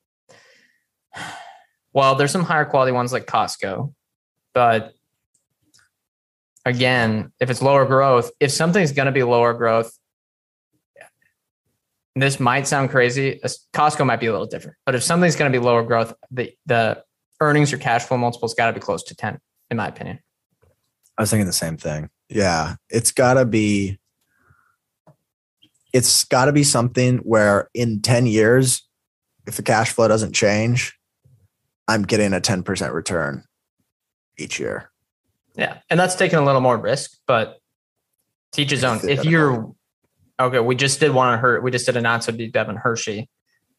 [1.95, 3.93] Well, there's some higher quality ones like Costco,
[4.55, 4.95] but
[6.65, 9.93] again, if it's lower growth, if something's going to be lower growth,
[12.15, 13.43] this might sound crazy.
[13.43, 16.15] Uh, Costco might be a little different, but if something's going to be lower growth,
[16.31, 17.03] the the
[17.41, 19.39] earnings or cash flow multiples got to be close to ten,
[19.71, 20.19] in my opinion.
[21.19, 22.11] I was thinking the same thing.
[22.29, 22.77] Yeah.
[22.89, 23.99] It's gotta be,
[25.93, 28.89] it's gotta be something where in 10 years,
[29.47, 30.99] if the cash flow doesn't change,
[31.89, 33.45] I'm getting a 10% return
[34.39, 34.91] each year.
[35.55, 37.59] Yeah, and that's taking a little more risk, but
[38.53, 39.01] teach his own.
[39.07, 39.75] If you're
[40.41, 41.61] okay, we just did one on her.
[41.61, 43.29] We just did an not so deep dive Hershey.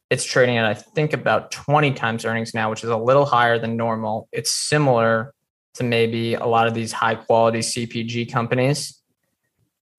[0.10, 3.58] It's trading at I think about twenty times earnings now, which is a little higher
[3.58, 4.28] than normal.
[4.32, 5.34] It's similar
[5.76, 9.02] to maybe a lot of these high quality CPG companies,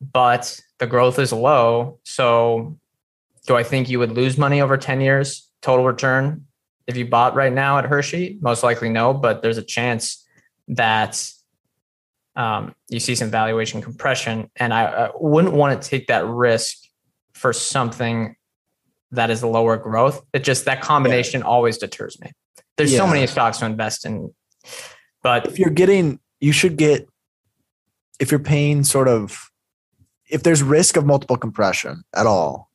[0.00, 1.98] but the growth is low.
[2.04, 2.78] So,
[3.46, 6.46] do I think you would lose money over ten years total return
[6.86, 8.38] if you bought right now at Hershey?
[8.40, 10.24] Most likely no, but there's a chance
[10.68, 11.28] that
[12.36, 14.50] um, you see some valuation compression.
[14.56, 16.78] And I, I wouldn't want to take that risk
[17.32, 18.36] for something
[19.12, 20.22] that is lower growth.
[20.32, 22.32] It just that combination always deters me.
[22.76, 24.34] There's so many stocks to invest in,
[25.22, 27.08] but if you're getting you should get
[28.18, 29.50] if you're paying sort of
[30.28, 32.70] if there's risk of multiple compression at all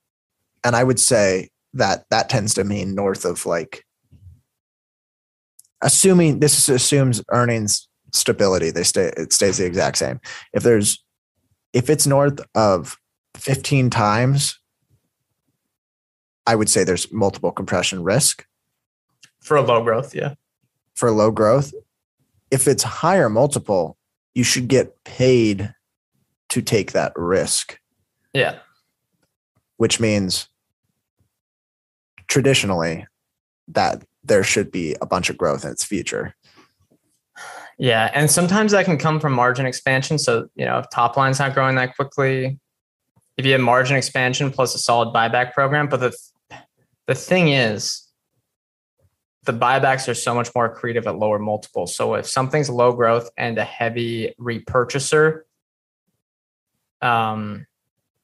[0.64, 3.86] and i would say that that tends to mean north of like
[5.82, 10.20] assuming this assumes earnings stability they stay it stays the exact same
[10.54, 11.04] if there's
[11.74, 12.98] if it's north of
[13.36, 14.60] 15 times
[16.48, 18.46] i would say there's multiple compression risk
[19.40, 20.34] for a low growth, yeah.
[20.96, 21.74] for low growth.
[22.52, 23.98] If it's higher multiple,
[24.36, 25.74] you should get paid
[26.50, 27.80] to take that risk,
[28.34, 28.60] Yeah.
[29.78, 30.50] which means
[32.28, 33.08] traditionally
[33.68, 36.36] that there should be a bunch of growth in its future.
[37.80, 38.12] Yeah.
[38.14, 40.20] And sometimes that can come from margin expansion.
[40.20, 42.60] So, you know, if top line's not growing that quickly,
[43.38, 45.88] if you have margin expansion plus a solid buyback program.
[45.88, 46.18] But the
[47.08, 48.06] the thing is,
[49.46, 51.96] the buybacks are so much more creative at lower multiples.
[51.96, 55.44] So if something's low growth and a heavy repurchaser,
[57.02, 57.66] um,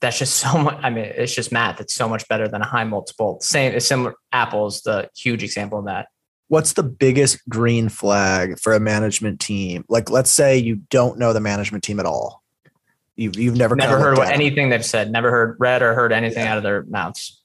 [0.02, 0.78] that's just so much.
[0.84, 1.80] I mean, it's just math.
[1.80, 3.40] It's so much better than a high multiple.
[3.40, 4.16] Same, similar.
[4.34, 6.10] Apple's the huge example of that.
[6.48, 9.84] What's the biggest green flag for a management team?
[9.90, 12.44] Like, let's say you don't know the management team at all.
[13.16, 15.10] You've, you've never Never heard what anything they've said.
[15.12, 16.52] Never heard, read, or heard anything Yeah.
[16.52, 17.42] out of their mouths.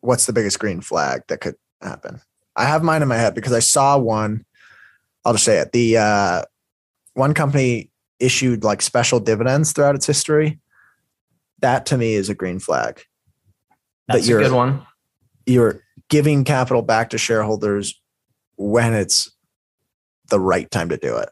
[0.00, 2.20] what's the biggest green flag that could happen?
[2.56, 4.44] I have mine in my head because I saw one.
[5.24, 5.70] I'll just say it.
[5.72, 6.42] The uh,
[7.14, 10.58] one company issued like special dividends throughout its history.
[11.60, 13.02] That to me is a green flag.
[14.08, 14.84] That's a you're- good one.
[15.46, 18.00] You're giving capital back to shareholders
[18.56, 19.30] when it's
[20.28, 21.28] the right time to do it.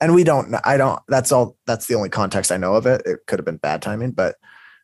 [0.00, 3.02] And we don't, I don't, that's all, that's the only context I know of it.
[3.04, 4.36] It could have been bad timing, but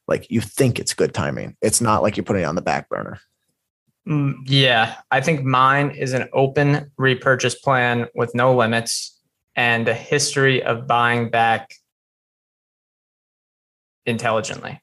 [0.06, 1.56] like you think it's good timing.
[1.62, 3.18] It's not like you're putting it on the back burner.
[4.06, 9.20] Mm, yeah, I think mine is an open repurchase plan with no limits
[9.56, 11.74] and a history of buying back
[14.04, 14.80] intelligently.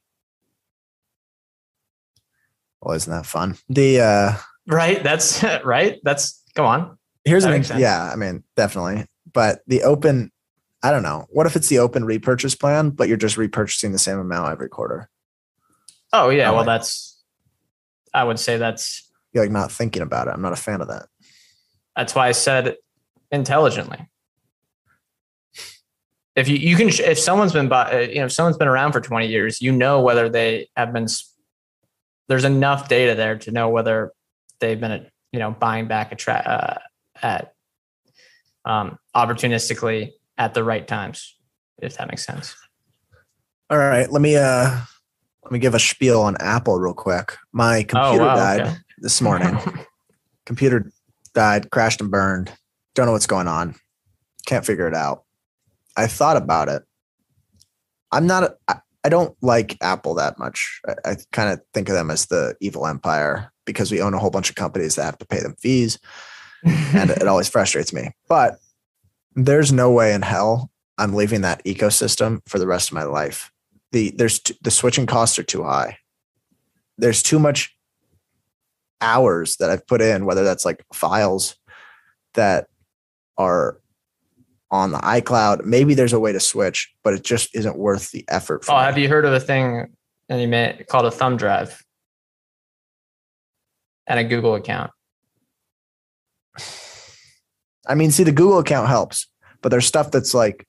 [2.81, 3.57] Well, isn't that fun?
[3.69, 4.33] The uh
[4.67, 5.01] Right?
[5.03, 5.99] That's right.
[6.03, 6.97] That's go on.
[7.25, 7.79] here's That an sense.
[7.81, 9.05] yeah, I mean, definitely.
[9.31, 10.31] But the open,
[10.83, 11.25] I don't know.
[11.29, 14.69] What if it's the open repurchase plan, but you're just repurchasing the same amount every
[14.69, 15.09] quarter?
[16.11, 17.21] Oh yeah, I well like- that's
[18.13, 20.31] I would say that's You're like not thinking about it.
[20.35, 21.07] I'm not a fan of that.
[21.95, 22.75] that's why I said
[23.31, 24.07] intelligently.
[26.35, 28.91] If you you can if someone's been bu- uh, you know if someone's been around
[28.91, 31.07] for 20 years, you know whether they have been
[32.27, 34.11] there's enough data there to know whether
[34.63, 36.79] they've been you know buying back a tra-
[37.21, 37.53] uh, at
[38.65, 41.35] um opportunistically at the right times
[41.79, 42.55] if that makes sense.
[43.69, 44.79] All right, let me uh
[45.43, 47.35] let me give a spiel on Apple real quick.
[47.51, 48.75] My computer Oh, wow, died okay.
[48.99, 49.57] this morning.
[50.45, 50.89] computer
[51.33, 52.51] died, crashed and burned.
[52.95, 53.75] Don't know what's going on.
[54.45, 55.23] Can't figure it out.
[55.97, 56.83] I thought about it.
[58.11, 58.43] I'm not.
[58.43, 60.79] A, I, I don't like Apple that much.
[60.87, 64.19] I, I kind of think of them as the evil empire because we own a
[64.19, 65.99] whole bunch of companies that have to pay them fees,
[66.63, 68.11] and it always frustrates me.
[68.27, 68.57] But
[69.35, 73.51] there's no way in hell I'm leaving that ecosystem for the rest of my life.
[73.91, 75.97] The there's t- the switching costs are too high.
[76.97, 77.75] There's too much
[79.01, 81.55] hours that I've put in, whether that's like files
[82.35, 82.67] that
[83.37, 83.79] are
[84.71, 85.65] on the iCloud.
[85.65, 88.65] Maybe there's a way to switch, but it just isn't worth the effort.
[88.65, 88.83] For oh, me.
[88.83, 89.93] have you heard of a thing
[90.87, 91.83] called a thumb drive
[94.07, 94.91] and a Google account?
[97.87, 99.27] I mean, see, the Google account helps,
[99.61, 100.67] but there's stuff that's like,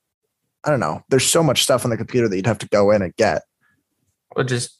[0.63, 1.01] I don't know.
[1.09, 3.43] There's so much stuff on the computer that you'd have to go in and get
[4.35, 4.79] Or just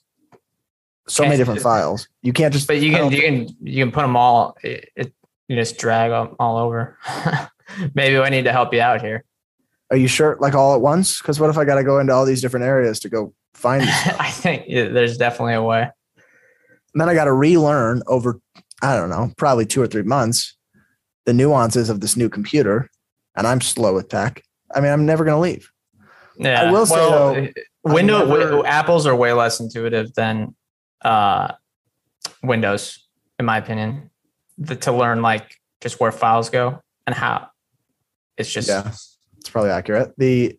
[1.07, 2.07] so many different files.
[2.21, 2.67] You can't just.
[2.67, 4.57] But you can you can you can put them all.
[4.63, 5.13] It, it
[5.47, 6.97] you just drag them all over.
[7.93, 9.23] Maybe I need to help you out here.
[9.91, 10.37] Are you sure?
[10.39, 11.21] Like all at once?
[11.21, 13.83] Because what if I got to go into all these different areas to go find?
[14.19, 15.89] I think yeah, there's definitely a way.
[16.95, 18.39] And then I got to relearn over,
[18.81, 20.55] I don't know, probably two or three months,
[21.25, 22.89] the nuances of this new computer.
[23.35, 24.41] And I'm slow with tech.
[24.73, 25.69] I mean, I'm never going to leave.
[26.37, 26.61] Yeah.
[26.61, 30.55] I will say, though, uh, Windows never- Apples are way less intuitive than
[31.03, 31.51] uh,
[32.41, 33.05] Windows,
[33.39, 34.09] in my opinion.
[34.57, 37.49] The, to learn like just where files go and how
[38.37, 40.13] it's just Yeah, it's probably accurate.
[40.17, 40.57] The,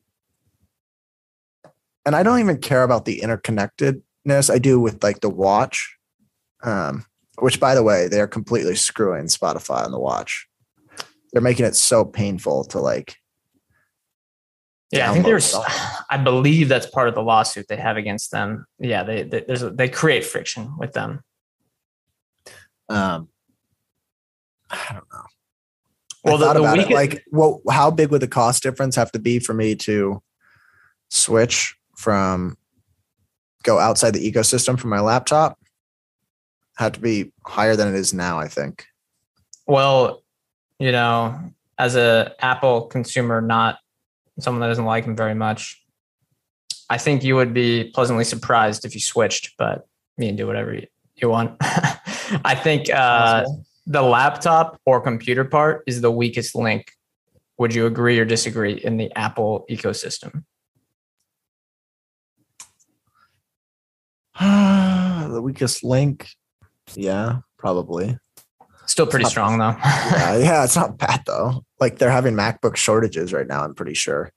[2.05, 4.51] and I don't even care about the interconnectedness.
[4.51, 5.95] I do with like the watch,
[6.66, 7.06] um,
[7.38, 10.46] which by the way, they're completely screwing Spotify on the watch.
[11.32, 13.16] They're making it so painful to like
[14.92, 15.54] Yeah, I think there's.
[16.10, 18.66] I believe that's part of the lawsuit they have against them.
[18.78, 21.22] Yeah, they, they there's a, they create friction with them.
[22.88, 23.28] Um,
[24.70, 25.24] I don't know.
[26.24, 26.90] Well, I the- thought the about it.
[26.90, 30.22] Like, well, how big would the cost difference have to be for me to
[31.10, 32.56] switch from
[33.62, 35.58] go outside the ecosystem from my laptop?
[36.77, 38.39] Had to be higher than it is now.
[38.39, 38.87] I think.
[39.66, 40.22] Well,
[40.79, 41.39] you know,
[41.79, 43.79] as a Apple consumer, not
[44.39, 45.83] someone that doesn't like them very much,
[46.89, 49.57] I think you would be pleasantly surprised if you switched.
[49.59, 49.87] But
[50.18, 51.57] you can do whatever you, you want.
[51.61, 53.45] I think uh,
[53.87, 56.93] the laptop or computer part is the weakest link.
[57.59, 60.45] Would you agree or disagree in the Apple ecosystem?
[64.41, 66.29] the weakest link.
[66.95, 68.18] Yeah, probably.
[68.87, 69.74] Still pretty strong though.
[69.84, 71.64] yeah, yeah, it's not bad though.
[71.80, 73.64] Like they're having MacBook shortages right now.
[73.64, 74.30] I'm pretty sure.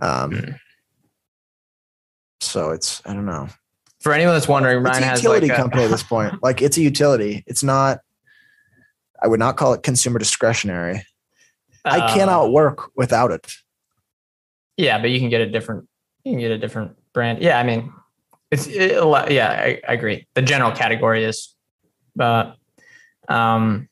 [0.00, 0.50] Um, Hmm.
[2.40, 3.48] so it's I don't know.
[4.00, 6.42] For anyone that's wondering, It's Ryan a has utility like a, company at this point.
[6.42, 7.44] Like it's a utility.
[7.46, 8.00] It's not.
[9.22, 11.04] I would not call it consumer discretionary.
[11.84, 13.52] I uh, cannot work without it.
[14.76, 15.88] Yeah, but you can get a different.
[16.24, 17.40] You can get a different brand.
[17.42, 17.92] Yeah, I mean,
[18.50, 19.50] it's it, a lot- yeah.
[19.50, 20.26] I, I agree.
[20.34, 21.51] The general category is,
[22.14, 22.56] but
[23.28, 23.88] um,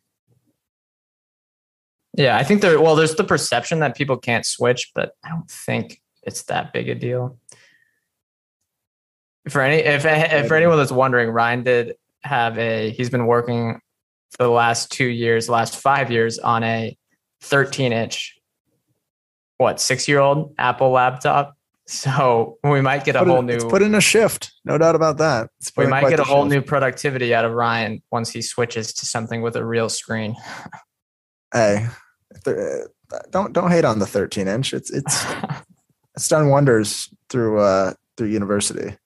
[2.16, 2.80] yeah, I think there.
[2.80, 6.88] Well, there's the perception that people can't switch, but I don't think it's that big
[6.88, 7.38] a deal.
[9.48, 12.90] For any, if if for anyone that's wondering, Ryan did have a.
[12.90, 13.80] He's been working
[14.30, 16.96] for the last two years, last five years on a
[17.42, 18.40] 13 inch
[19.60, 21.54] what six year old Apple laptop.
[21.90, 25.18] So we might get a whole in, new put in a shift, no doubt about
[25.18, 25.50] that.
[25.76, 26.54] We might get a whole shift.
[26.54, 30.36] new productivity out of Ryan once he switches to something with a real screen.
[31.52, 31.88] Hey,
[32.46, 32.52] uh,
[33.30, 34.72] don't don't hate on the 13 inch.
[34.72, 35.26] It's it's
[36.14, 38.96] it's done wonders through uh through university.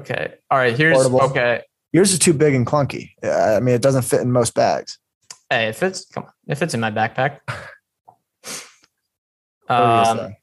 [0.00, 0.34] okay.
[0.50, 0.76] All right.
[0.76, 1.22] Here's Portable.
[1.22, 1.62] okay.
[1.92, 3.12] Yours is too big and clunky.
[3.24, 4.98] I mean, it doesn't fit in most bags.
[5.48, 7.38] Hey, if it's come on, if it's in my backpack.
[9.66, 10.36] What were you gonna Um?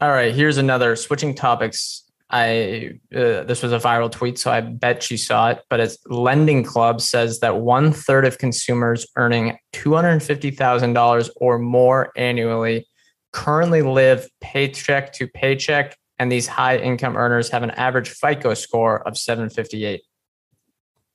[0.00, 0.34] All right.
[0.34, 2.04] Here's another switching topics.
[2.32, 5.62] I uh, this was a viral tweet, so I bet you saw it.
[5.68, 10.92] But it's Lending Club says that one third of consumers earning two hundred fifty thousand
[10.92, 12.86] dollars or more annually
[13.32, 19.06] currently live paycheck to paycheck, and these high income earners have an average FICO score
[19.06, 20.02] of seven fifty eight.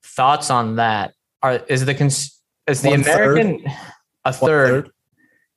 [0.04, 1.14] Thoughts on that?
[1.42, 3.40] Are is the cons- is the One third?
[3.40, 3.72] American
[4.26, 4.90] a third?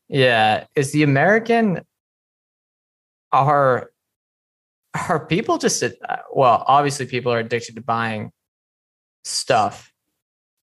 [0.08, 1.80] Yeah, is the American
[3.32, 3.90] are
[5.08, 5.88] are people just uh,
[6.32, 8.32] well obviously people are addicted to buying
[9.24, 9.92] stuff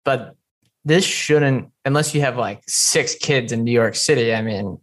[0.05, 0.35] but
[0.85, 4.77] this shouldn't unless you have like six kids in new york city i mean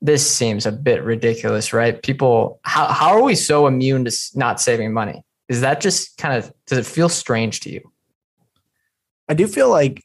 [0.00, 2.02] this seems a bit ridiculous right?
[2.02, 5.22] People how, how are we so immune to not saving money?
[5.48, 7.92] Is that just kind of does it feel strange to you?
[9.28, 10.04] I do feel like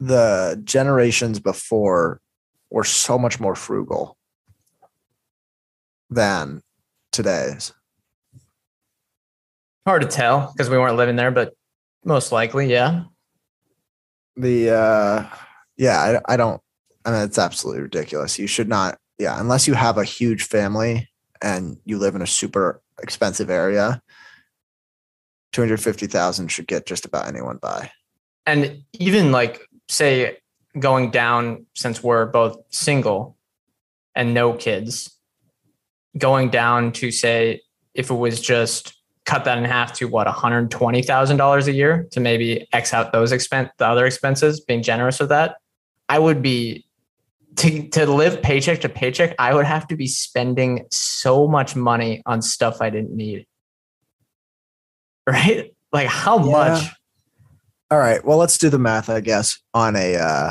[0.00, 2.20] the generations before
[2.70, 4.16] were so much more frugal
[6.12, 6.62] than
[7.12, 7.72] today's.
[9.86, 11.54] hard to tell because we weren't living there but
[12.04, 13.04] most likely yeah
[14.36, 15.26] The uh
[15.76, 16.60] yeah, I, I don't
[17.04, 18.38] I mean it's absolutely ridiculous.
[18.38, 21.08] You should not yeah, unless you have a huge family
[21.40, 24.00] and you live in a super expensive area,
[25.52, 27.90] 250,000 should get just about anyone by.
[28.46, 30.38] and even like say
[30.78, 33.36] going down since we're both single
[34.14, 35.18] and no kids
[36.18, 37.60] going down to say
[37.94, 38.94] if it was just
[39.24, 43.70] cut that in half to what $120,000 a year to maybe x out those expense
[43.78, 45.56] the other expenses being generous with that
[46.08, 46.84] I would be
[47.56, 52.22] to to live paycheck to paycheck I would have to be spending so much money
[52.26, 53.46] on stuff I didn't need
[55.28, 56.50] right like how Yeah.
[56.50, 56.84] much
[57.90, 60.50] All right, well let's do the math I guess on a uh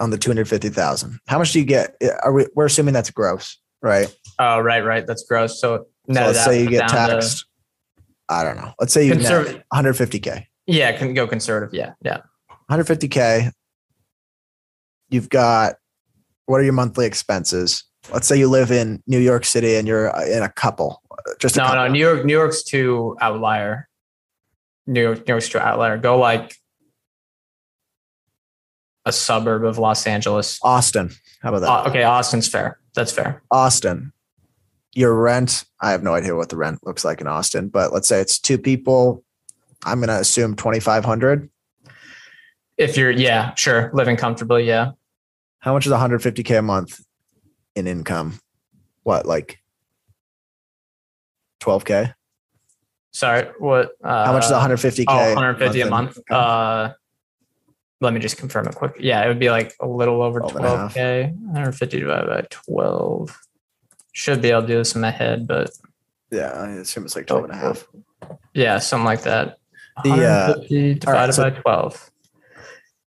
[0.00, 1.20] on the 250,000.
[1.28, 1.94] How much do you get?
[2.24, 4.14] Are we we're assuming that's gross, right?
[4.38, 5.06] Oh, right, right.
[5.06, 5.60] That's gross.
[5.60, 7.46] So, So let's say you get down to- taxed.
[8.28, 8.72] I don't know.
[8.80, 10.46] Let's say you Conserv- 150k.
[10.66, 11.74] yeah, can go conservative.
[11.74, 12.18] Yeah, yeah.
[12.70, 13.50] 150k.
[15.10, 15.74] You've got
[16.46, 17.84] what are your monthly expenses?
[18.12, 21.02] Let's say you live in New York City and you're uh, in a couple.
[21.10, 21.82] uh, Just a No, couple.
[21.84, 21.88] no.
[21.88, 23.88] New York, New York's too outlier.
[24.86, 25.98] New York, New York's too outlier.
[25.98, 26.54] Go like
[29.04, 30.58] a suburb of Los Angeles.
[30.62, 31.10] Austin.
[31.42, 31.68] How about that?
[31.70, 32.78] Uh, okay, Austin's fair.
[32.94, 33.42] That's fair.
[33.50, 34.12] Austin.
[34.94, 38.06] Your rent, I have no idea what the rent looks like in Austin, but let's
[38.06, 39.24] say it's two people.
[39.84, 41.48] I'm going to assume 2500.
[42.76, 44.92] If you're, yeah, sure, living comfortably, yeah.
[45.60, 47.00] How much is 150k a month
[47.74, 48.38] in income?
[49.02, 49.60] what like
[51.60, 52.14] 12k?
[53.12, 53.92] Sorry, what?
[54.02, 55.04] Uh, How much is 150k?
[55.08, 56.18] Oh, 150 a month.
[56.30, 56.92] Uh,
[58.02, 58.96] let me just confirm it quick.
[58.98, 60.94] Yeah, it would be like a little over 12 and a half.
[60.94, 61.34] 12k.
[61.36, 63.40] 150 divided by 12.
[64.12, 65.70] Should be able to do this in my head, but
[66.30, 67.86] yeah, I assume it's like 12 and a half.
[68.54, 69.58] yeah, something like that.
[70.02, 72.10] The, uh, 150 divided right, so- by 12.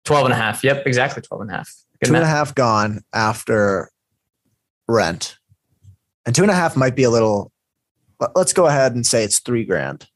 [0.04, 0.62] 12 and a half.
[0.62, 1.74] Yep, exactly 12 and a half.
[2.00, 3.90] Good Two and a half gone after
[4.86, 5.38] rent,
[6.26, 7.50] and two and a half might be a little.
[8.34, 10.06] Let's go ahead and say it's three grand.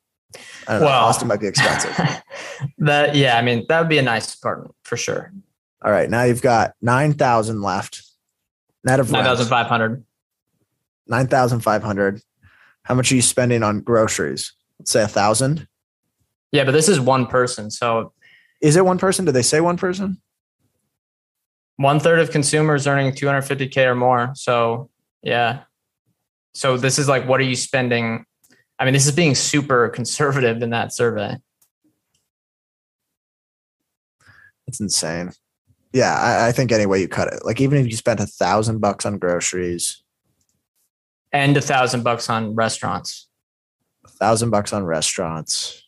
[0.66, 0.87] I don't know.
[0.87, 1.97] Well- Austin might be expensive.
[2.79, 5.33] that yeah, I mean that would be a nice apartment for sure.
[5.85, 8.03] All right, now you've got nine thousand left.
[8.85, 10.05] Net of Nine thousand five hundred.
[11.07, 12.20] nine thousand five hundred.
[12.83, 14.53] How much are you spending on groceries?
[14.79, 15.66] Let's say a thousand.
[16.53, 18.12] Yeah, but this is one person, so
[18.62, 19.24] Is it one person?
[19.24, 20.20] Did they say one person?
[21.76, 24.33] one third of consumers earning 250k or more.
[24.35, 24.91] So
[25.22, 25.61] yeah,
[26.55, 28.24] so this is like, what are you spending?
[28.79, 31.37] I mean, this is being super conservative in that survey.
[34.66, 35.31] It's insane.
[35.93, 38.26] Yeah, I, I think any way you cut it, like even if you spent a
[38.26, 40.03] thousand bucks on groceries,
[41.33, 43.26] And a thousand bucks on restaurants.
[44.05, 45.83] a thousand bucks on restaurants,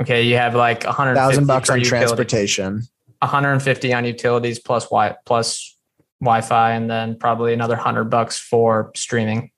[0.00, 2.82] Okay, you have like a hundred thousand bucks on utility- transportation.
[3.20, 5.76] 150 on utilities plus wi plus
[6.20, 9.51] Wi-Fi, and then probably another hundred bucks for streaming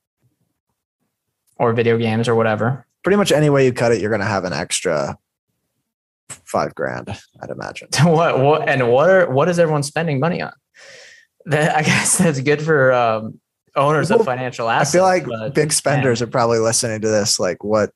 [1.56, 2.86] or video games or whatever.
[3.02, 5.18] Pretty much any way you cut it, you're gonna have an extra
[6.44, 7.08] five grand,
[7.42, 7.88] I'd imagine.
[8.02, 10.52] what what and what are what is everyone spending money on?
[11.46, 13.40] That I guess that's good for um,
[13.76, 14.94] owners Well, of financial assets.
[14.94, 17.38] I feel like but, big spenders are probably listening to this.
[17.38, 17.90] Like, what?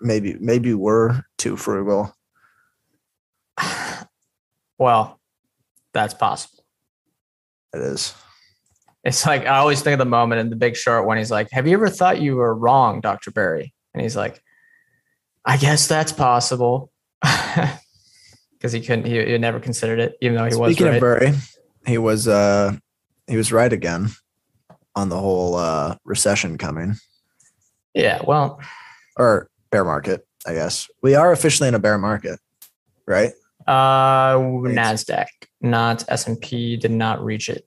[0.00, 2.14] Maybe, maybe we're too frugal.
[4.78, 5.18] well,
[5.92, 6.64] that's possible.
[7.72, 8.14] It is.
[9.06, 11.48] It's like I always think of the moment in The Big Short when he's like,
[11.52, 14.42] "Have you ever thought you were wrong, Doctor Burry?" And he's like,
[15.44, 16.90] "I guess that's possible,"
[17.22, 19.06] because he couldn't.
[19.06, 20.96] He, he never considered it, even though he was Speaking right.
[20.96, 21.32] of Burry,
[21.86, 22.76] he was uh
[23.28, 24.08] he was right again
[24.96, 26.96] on the whole uh recession coming
[27.96, 28.20] yeah.
[28.22, 28.60] Well,
[29.16, 30.88] or bear market, I guess.
[31.02, 32.38] We are officially in a bear market,
[33.06, 33.32] right?
[33.66, 35.26] uh, Nasdaq,
[35.60, 37.66] not S and P, did not reach it.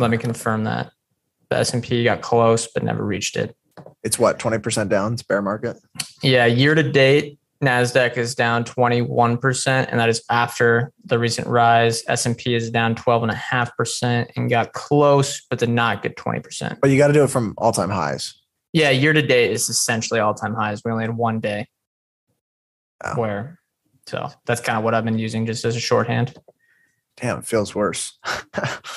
[0.00, 0.90] Let me confirm that.
[1.50, 3.54] The S and P got close, but never reached it.
[4.02, 5.12] It's what, 20% down?
[5.14, 5.76] It's bear market.
[6.22, 12.02] Yeah, year to date, Nasdaq is down 21%, and that is after the recent rise.
[12.08, 16.78] S&P is down 12.5% and got close, but did not get 20%.
[16.80, 18.34] But you got to do it from all time highs.
[18.72, 20.80] Yeah, year to date is essentially all-time highs.
[20.84, 21.66] We only had one day
[23.04, 23.20] Oh.
[23.20, 23.58] where,
[24.06, 26.34] so that's kind of what I've been using just as a shorthand.
[27.16, 28.18] Damn, it feels worse.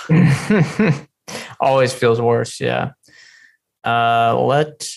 [1.60, 2.60] Always feels worse.
[2.60, 2.92] Yeah.
[3.84, 4.88] Uh, let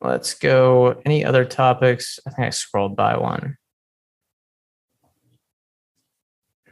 [0.00, 1.00] let's go.
[1.04, 2.18] Any other topics?
[2.26, 3.56] I think I scrolled by one.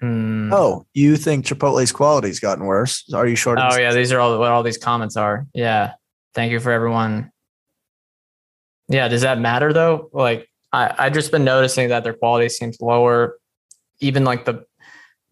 [0.01, 0.53] Hmm.
[0.53, 3.11] oh, you think Chipotle's quality's gotten worse?
[3.15, 3.59] Are you short?
[3.61, 5.47] Oh yeah, these are all what all these comments are.
[5.55, 5.95] Yeah.
[6.35, 7.31] Thank you for everyone.
[8.89, 10.11] Yeah, does that matter though?
[10.13, 13.39] Like I I've just been noticing that their quality seems lower.
[14.01, 14.67] Even like the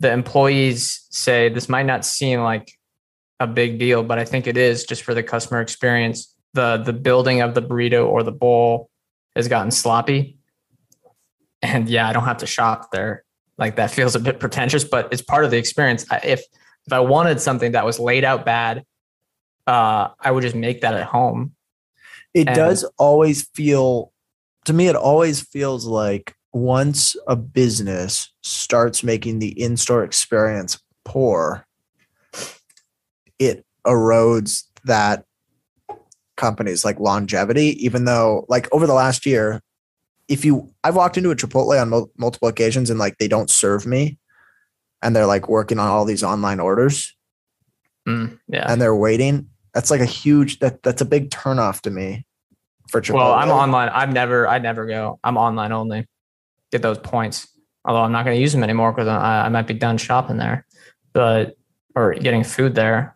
[0.01, 2.73] the employees say this might not seem like
[3.41, 6.35] a big deal, but I think it is just for the customer experience.
[6.55, 8.91] The the building of the burrito or the bowl
[9.35, 10.39] has gotten sloppy.
[11.63, 13.25] And yeah, I don't have to shop there.
[13.59, 16.05] Like that feels a bit pretentious, but it's part of the experience.
[16.11, 16.41] I- If
[16.87, 18.85] if I wanted something that was laid out bad,
[19.67, 21.55] uh, I would just make that at home.
[22.35, 24.13] it and- does always feel
[24.67, 31.67] to me it always feels like once a business starts making the in-store experience poor
[33.39, 35.25] it erodes that
[36.37, 39.61] company's like longevity even though like over the last year
[40.29, 43.51] if you i've walked into a chipotle on mul- multiple occasions and like they don't
[43.51, 44.19] serve me
[45.03, 47.15] and they're like working on all these online orders
[48.07, 48.71] Mm, yeah.
[48.71, 52.27] and they're waiting that's like a huge that that's a big turnoff to me
[52.89, 53.15] for Chipotle.
[53.15, 53.89] Well, I'm online.
[53.89, 55.19] I've never, I never go.
[55.25, 56.07] I'm online only.
[56.75, 57.47] Get those points.
[57.85, 60.39] Although I'm not going to use them anymore because I, I might be done shopping
[60.39, 60.67] there,
[61.13, 61.55] but
[61.95, 63.15] or getting food there.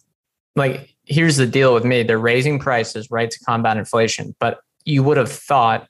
[0.55, 5.03] Like, here's the deal with me: they're raising prices right to combat inflation, but you
[5.03, 5.89] would have thought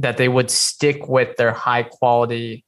[0.00, 2.62] that they would stick with their high quality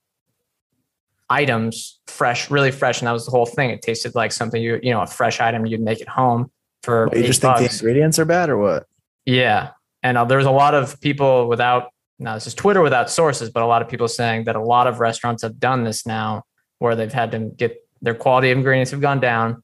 [1.28, 3.68] items, fresh, really fresh, and that was the whole thing.
[3.68, 6.50] It tasted like something you, you know, a fresh item you'd make at home
[6.82, 7.10] for.
[7.14, 8.86] You just think the ingredients are bad or what?
[9.26, 9.72] Yeah.
[10.02, 13.62] And uh, there's a lot of people without, now this is Twitter without sources, but
[13.62, 16.42] a lot of people saying that a lot of restaurants have done this now
[16.78, 19.62] where they've had to get their quality of ingredients have gone down.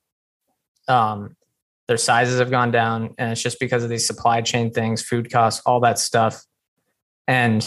[0.88, 1.36] Um,
[1.86, 5.30] their sizes have gone down, and it's just because of these supply chain things, food
[5.30, 6.42] costs, all that stuff.
[7.28, 7.66] And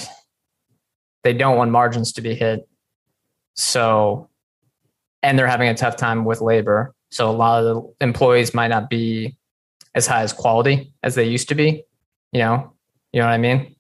[1.24, 2.68] they don't want margins to be hit.
[3.56, 4.30] So,
[5.22, 6.94] and they're having a tough time with labor.
[7.12, 9.38] So, a lot of the employees might not be
[9.94, 11.84] as high as quality as they used to be.
[12.32, 12.74] You know,
[13.12, 13.77] you know what I mean?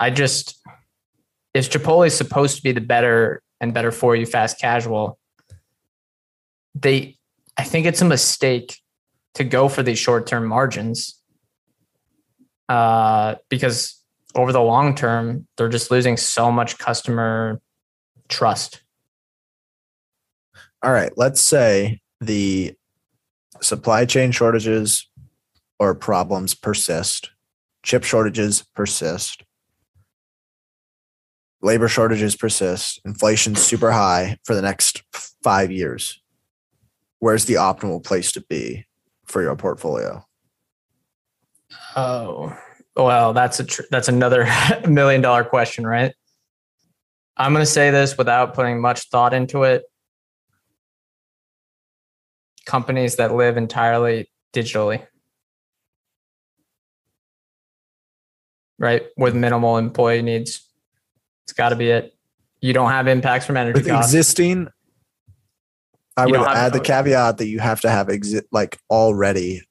[0.00, 0.60] I just,
[1.54, 5.18] if Chipotle is supposed to be the better and better for you fast casual,
[6.74, 7.16] they,
[7.56, 8.78] I think it's a mistake
[9.34, 11.20] to go for these short term margins
[12.68, 14.02] uh, because
[14.34, 17.60] over the long term, they're just losing so much customer
[18.28, 18.82] trust.
[20.82, 22.74] All right, let's say the
[23.60, 25.08] supply chain shortages
[25.78, 27.30] or problems persist,
[27.82, 29.42] chip shortages persist,
[31.62, 35.02] labor shortages persist, inflation's super high for the next
[35.42, 36.20] five years.
[37.18, 38.86] Where's the optimal place to be
[39.26, 40.24] for your portfolio?
[41.96, 42.56] Oh,
[42.94, 44.46] well, that's a tr- that's another
[44.88, 46.14] million dollar question, right?
[47.36, 49.84] I'm going to say this without putting much thought into it.
[52.66, 55.06] Companies that live entirely digitally,
[58.78, 60.67] right, with minimal employee needs.
[61.48, 62.14] It's got to be it.
[62.60, 64.12] You don't have impacts from energy With costs.
[64.12, 64.68] existing,
[66.14, 69.62] I You would add the caveat that you have to have exi- like already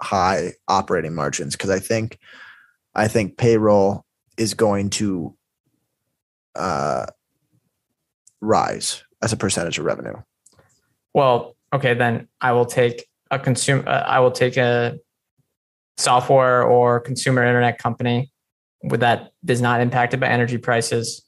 [0.00, 2.18] high operating margins because I think
[2.94, 4.06] I think payroll
[4.38, 5.36] is going to
[6.54, 7.04] uh,
[8.40, 10.16] rise as a percentage of revenue.
[11.12, 13.86] Well, okay, then I will take a consumer.
[13.86, 14.98] Uh, I will take a
[15.98, 18.32] software or consumer internet company
[18.82, 21.22] that is not impacted by energy prices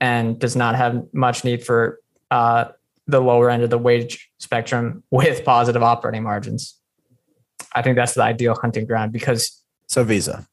[0.00, 1.98] and does not have much need for
[2.30, 2.66] uh,
[3.06, 6.78] the lower end of the wage spectrum with positive operating margins.
[7.74, 10.46] I think that's the ideal hunting ground because, So Visa.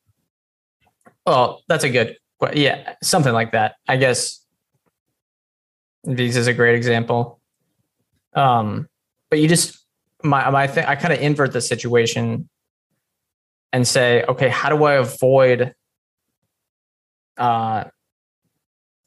[1.26, 2.18] well, that's a good,
[2.54, 3.76] yeah, something like that.
[3.88, 4.46] I guess
[6.06, 7.42] Visa is a great example.
[8.34, 8.88] Um,
[9.30, 9.78] but you just
[10.24, 12.50] my my thing, I kind of invert the situation
[13.72, 15.74] and say, okay, how do I avoid
[17.40, 17.86] uh,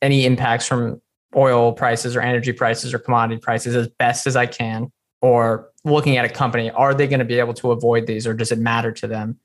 [0.01, 1.01] any impacts from
[1.37, 4.91] oil prices or energy prices or commodity prices as best as I can?
[5.21, 8.35] Or looking at a company, are they going to be able to avoid these, or
[8.35, 9.39] does it matter to them?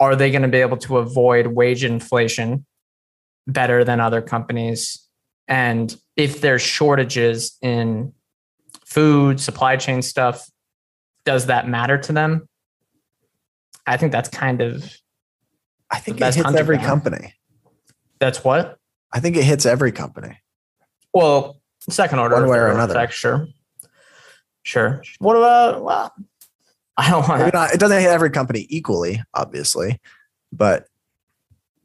[0.00, 2.66] Are they going to be able to avoid wage inflation
[3.46, 5.06] better than other companies?
[5.46, 8.12] And if there's shortages in
[8.84, 10.50] food, supply chain stuff,
[11.24, 12.48] does that matter to them?
[13.86, 14.96] I think that's kind of
[15.90, 17.34] I think it hits every company.
[18.18, 18.78] That's what.
[19.12, 20.38] I think it hits every company.
[21.12, 22.94] Well, second order One way or another.
[22.94, 23.46] effect, sure,
[24.62, 25.02] sure.
[25.18, 25.82] What about?
[25.82, 26.12] Well,
[26.96, 27.42] I don't want
[27.74, 30.00] it doesn't hit every company equally, obviously,
[30.52, 30.86] but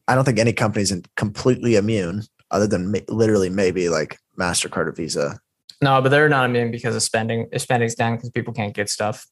[0.07, 4.91] I don't think any company's in completely immune, other than literally maybe like Mastercard or
[4.91, 5.39] Visa.
[5.81, 7.47] No, but they're not immune because of spending.
[7.51, 9.27] If spending's down because people can't get stuff.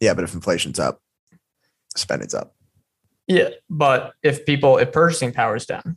[0.00, 1.00] Yeah, but if inflation's up,
[1.96, 2.54] spending's up.
[3.26, 5.96] Yeah, but if people, if purchasing power is down,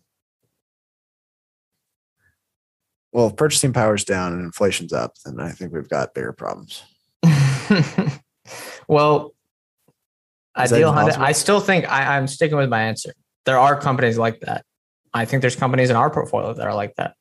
[3.11, 6.83] Well, if purchasing power's down and inflation's up, then I think we've got bigger problems.
[8.87, 9.33] well,
[10.57, 11.25] Is ideal possible?
[11.25, 13.13] I still think I, I'm sticking with my answer.
[13.45, 14.65] There are companies like that.
[15.13, 17.15] I think there's companies in our portfolio that are like that.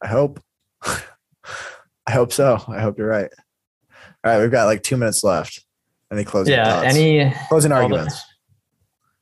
[0.00, 0.40] I hope.
[0.84, 2.62] I hope so.
[2.68, 3.30] I hope you're right.
[4.24, 5.64] All right, we've got like two minutes left.
[6.12, 6.82] Any closing yeah.
[6.82, 6.94] thoughts?
[6.94, 8.22] Any closing all the- arguments?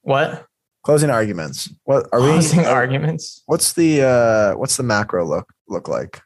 [0.02, 0.46] what?
[0.82, 1.68] Closing arguments.
[1.84, 2.28] What are we?
[2.28, 3.42] Closing arguments.
[3.46, 6.20] What's the uh what's the macro look look like?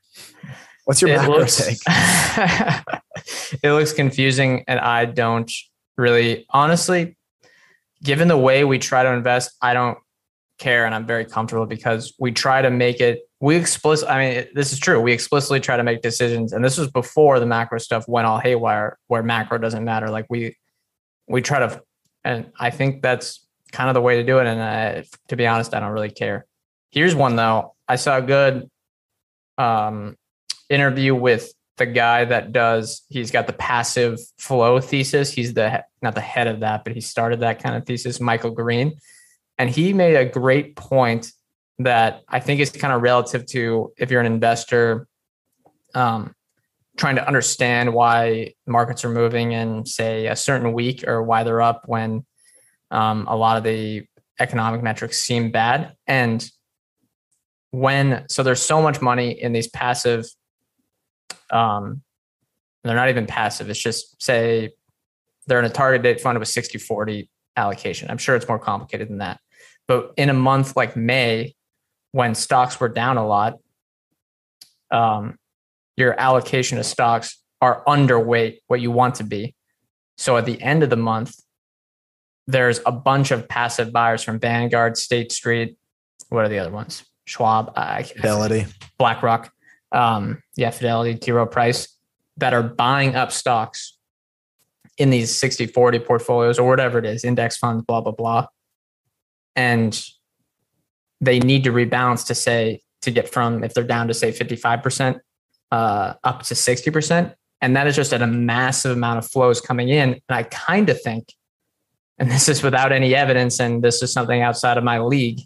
[0.84, 1.78] What's your it macro looks, take?
[3.62, 5.50] it looks confusing and i don't
[5.96, 7.16] really honestly
[8.02, 9.98] given the way we try to invest i don't
[10.58, 14.32] care and i'm very comfortable because we try to make it we explicit i mean
[14.38, 17.46] it- this is true we explicitly try to make decisions and this was before the
[17.46, 20.56] macro stuff went all haywire where macro doesn't matter like we
[21.28, 21.80] we try to
[22.24, 23.43] and i think that's
[23.74, 24.46] kind of the way to do it.
[24.46, 26.46] And I, to be honest i don't really care.
[26.90, 27.74] Here's one though.
[27.88, 28.70] I saw a good
[29.58, 30.16] um
[30.70, 35.32] interview with the guy that does he's got the passive flow thesis.
[35.32, 38.52] He's the not the head of that but he started that kind of thesis michael
[38.52, 38.94] green.
[39.58, 41.32] And he made a great point
[41.80, 45.08] that i think is kind of relative to if you're an investor
[45.96, 46.32] um,
[46.96, 51.62] trying to understand why markets are moving in say a certain week or why they're
[51.62, 52.24] up when
[52.94, 54.04] um, a lot of the
[54.40, 56.50] economic metrics seem bad and
[57.70, 60.24] when so there's so much money in these passive
[61.50, 62.02] um,
[62.82, 63.70] They're not even passive.
[63.70, 64.70] It's just say
[65.46, 68.10] they're in a target date fund with 60 40 allocation.
[68.10, 69.40] I'm sure it's more complicated than that.
[69.86, 71.54] But in a month like May,
[72.12, 73.58] when stocks were down a lot,
[74.90, 75.36] um,
[75.96, 79.54] your allocation of stocks are underweight what you want to be.
[80.16, 81.34] So at the end of the month,
[82.46, 85.76] there's a bunch of passive buyers from Vanguard, State Street.
[86.28, 87.04] What are the other ones?
[87.26, 88.66] Schwab, uh, Fidelity.
[88.98, 89.52] BlackRock,
[89.92, 91.32] um, yeah, Fidelity, T.
[91.32, 91.88] Rowe Price,
[92.36, 93.96] that are buying up stocks
[94.98, 98.46] in these 60 40 portfolios or whatever it is, index funds, blah, blah, blah.
[99.56, 100.00] And
[101.20, 105.20] they need to rebalance to say, to get from, if they're down to say 55%
[105.72, 107.34] uh, up to 60%.
[107.60, 110.14] And that is just at a massive amount of flows coming in.
[110.14, 111.32] And I kind of think,
[112.18, 115.40] and this is without any evidence, and this is something outside of my league,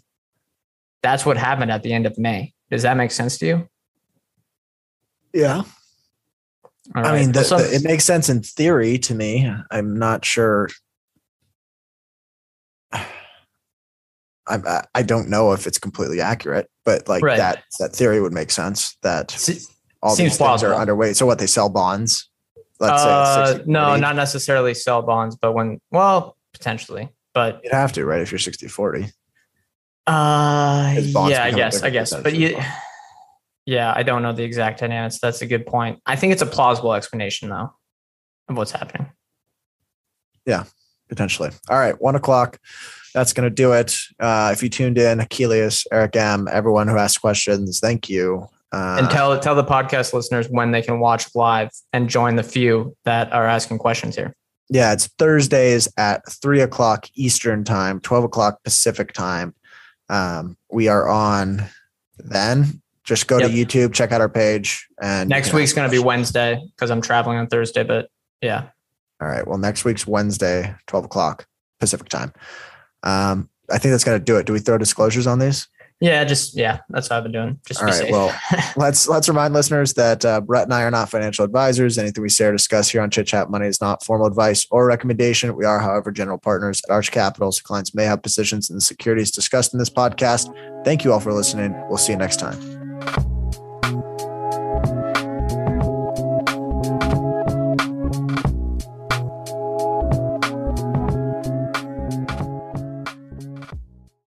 [1.01, 2.53] that's what happened at the end of May.
[2.69, 3.67] Does that make sense to you?
[5.33, 5.63] Yeah.
[6.95, 9.51] All I mean, the, Well, some- the- it makes sense in theory to me.
[9.71, 10.69] I'm not sure.
[12.91, 13.05] I,
[14.47, 17.37] I- I don't know if it's completely accurate, but like Right.
[17.37, 19.59] that that theory would make sense that Se-
[20.01, 20.79] all seems these things are plausible.
[20.95, 21.15] underweight.
[21.15, 22.29] So what they sell bonds?
[22.79, 27.93] Let's uh, say no, not necessarily sell bonds, but when, well, potentially, but You'd have
[27.93, 28.21] to, right?
[28.21, 29.05] If you're 60 40.
[30.07, 30.95] uh,
[31.27, 32.59] yeah, I guess, I guess, but you,
[33.65, 35.19] yeah, I don't know the exact dynamics.
[35.19, 35.99] That's a good point.
[36.05, 37.73] I think it's a plausible explanation though
[38.47, 39.11] of what's happening.
[40.45, 40.63] Yeah,
[41.07, 41.51] potentially.
[41.69, 42.59] All right, one o'clock.
[43.13, 43.95] That's going to do it.
[44.19, 48.47] Uh, if you tuned in, Achilles, Eric M, everyone who asked questions, thank you.
[48.71, 52.43] Uh, and tell tell the podcast listeners when they can watch live and join the
[52.43, 54.35] few that are asking questions here.
[54.69, 59.53] Yeah, it's Thursdays at three o'clock Eastern time, 12 o'clock Pacific time.
[60.09, 61.63] Um, we are on
[62.17, 62.81] then.
[63.03, 63.49] Just go Yep.
[63.51, 64.87] to YouTube, check out our page.
[65.01, 66.03] And Next week's going to be.
[66.03, 68.09] Wednesday because I'm traveling on Thursday, but
[68.41, 68.69] yeah,
[69.21, 69.45] All right.
[69.47, 71.45] Well, next week's Wednesday, 12 o'clock
[71.79, 72.31] Pacific time.
[73.03, 74.45] Um, I think that's going to do it.
[74.45, 75.67] Do we throw disclosures on these?
[75.99, 77.59] Yeah, just yeah, that's what I've been doing.
[77.65, 77.95] Just All right.
[77.95, 78.11] safe.
[78.11, 78.33] Well,
[78.77, 81.97] let's let's remind listeners that uh, Brett and I are not financial advisors.
[81.97, 84.85] Anything we say or discuss here on Chit Chat Money is not formal advice or
[84.85, 85.55] recommendation.
[85.55, 87.51] We are, however, general partners at Arch Capital.
[87.51, 90.53] So clients may have positions in the securities discussed in this podcast.
[90.85, 91.75] Thank you all for listening.
[91.89, 93.38] We'll see you next time.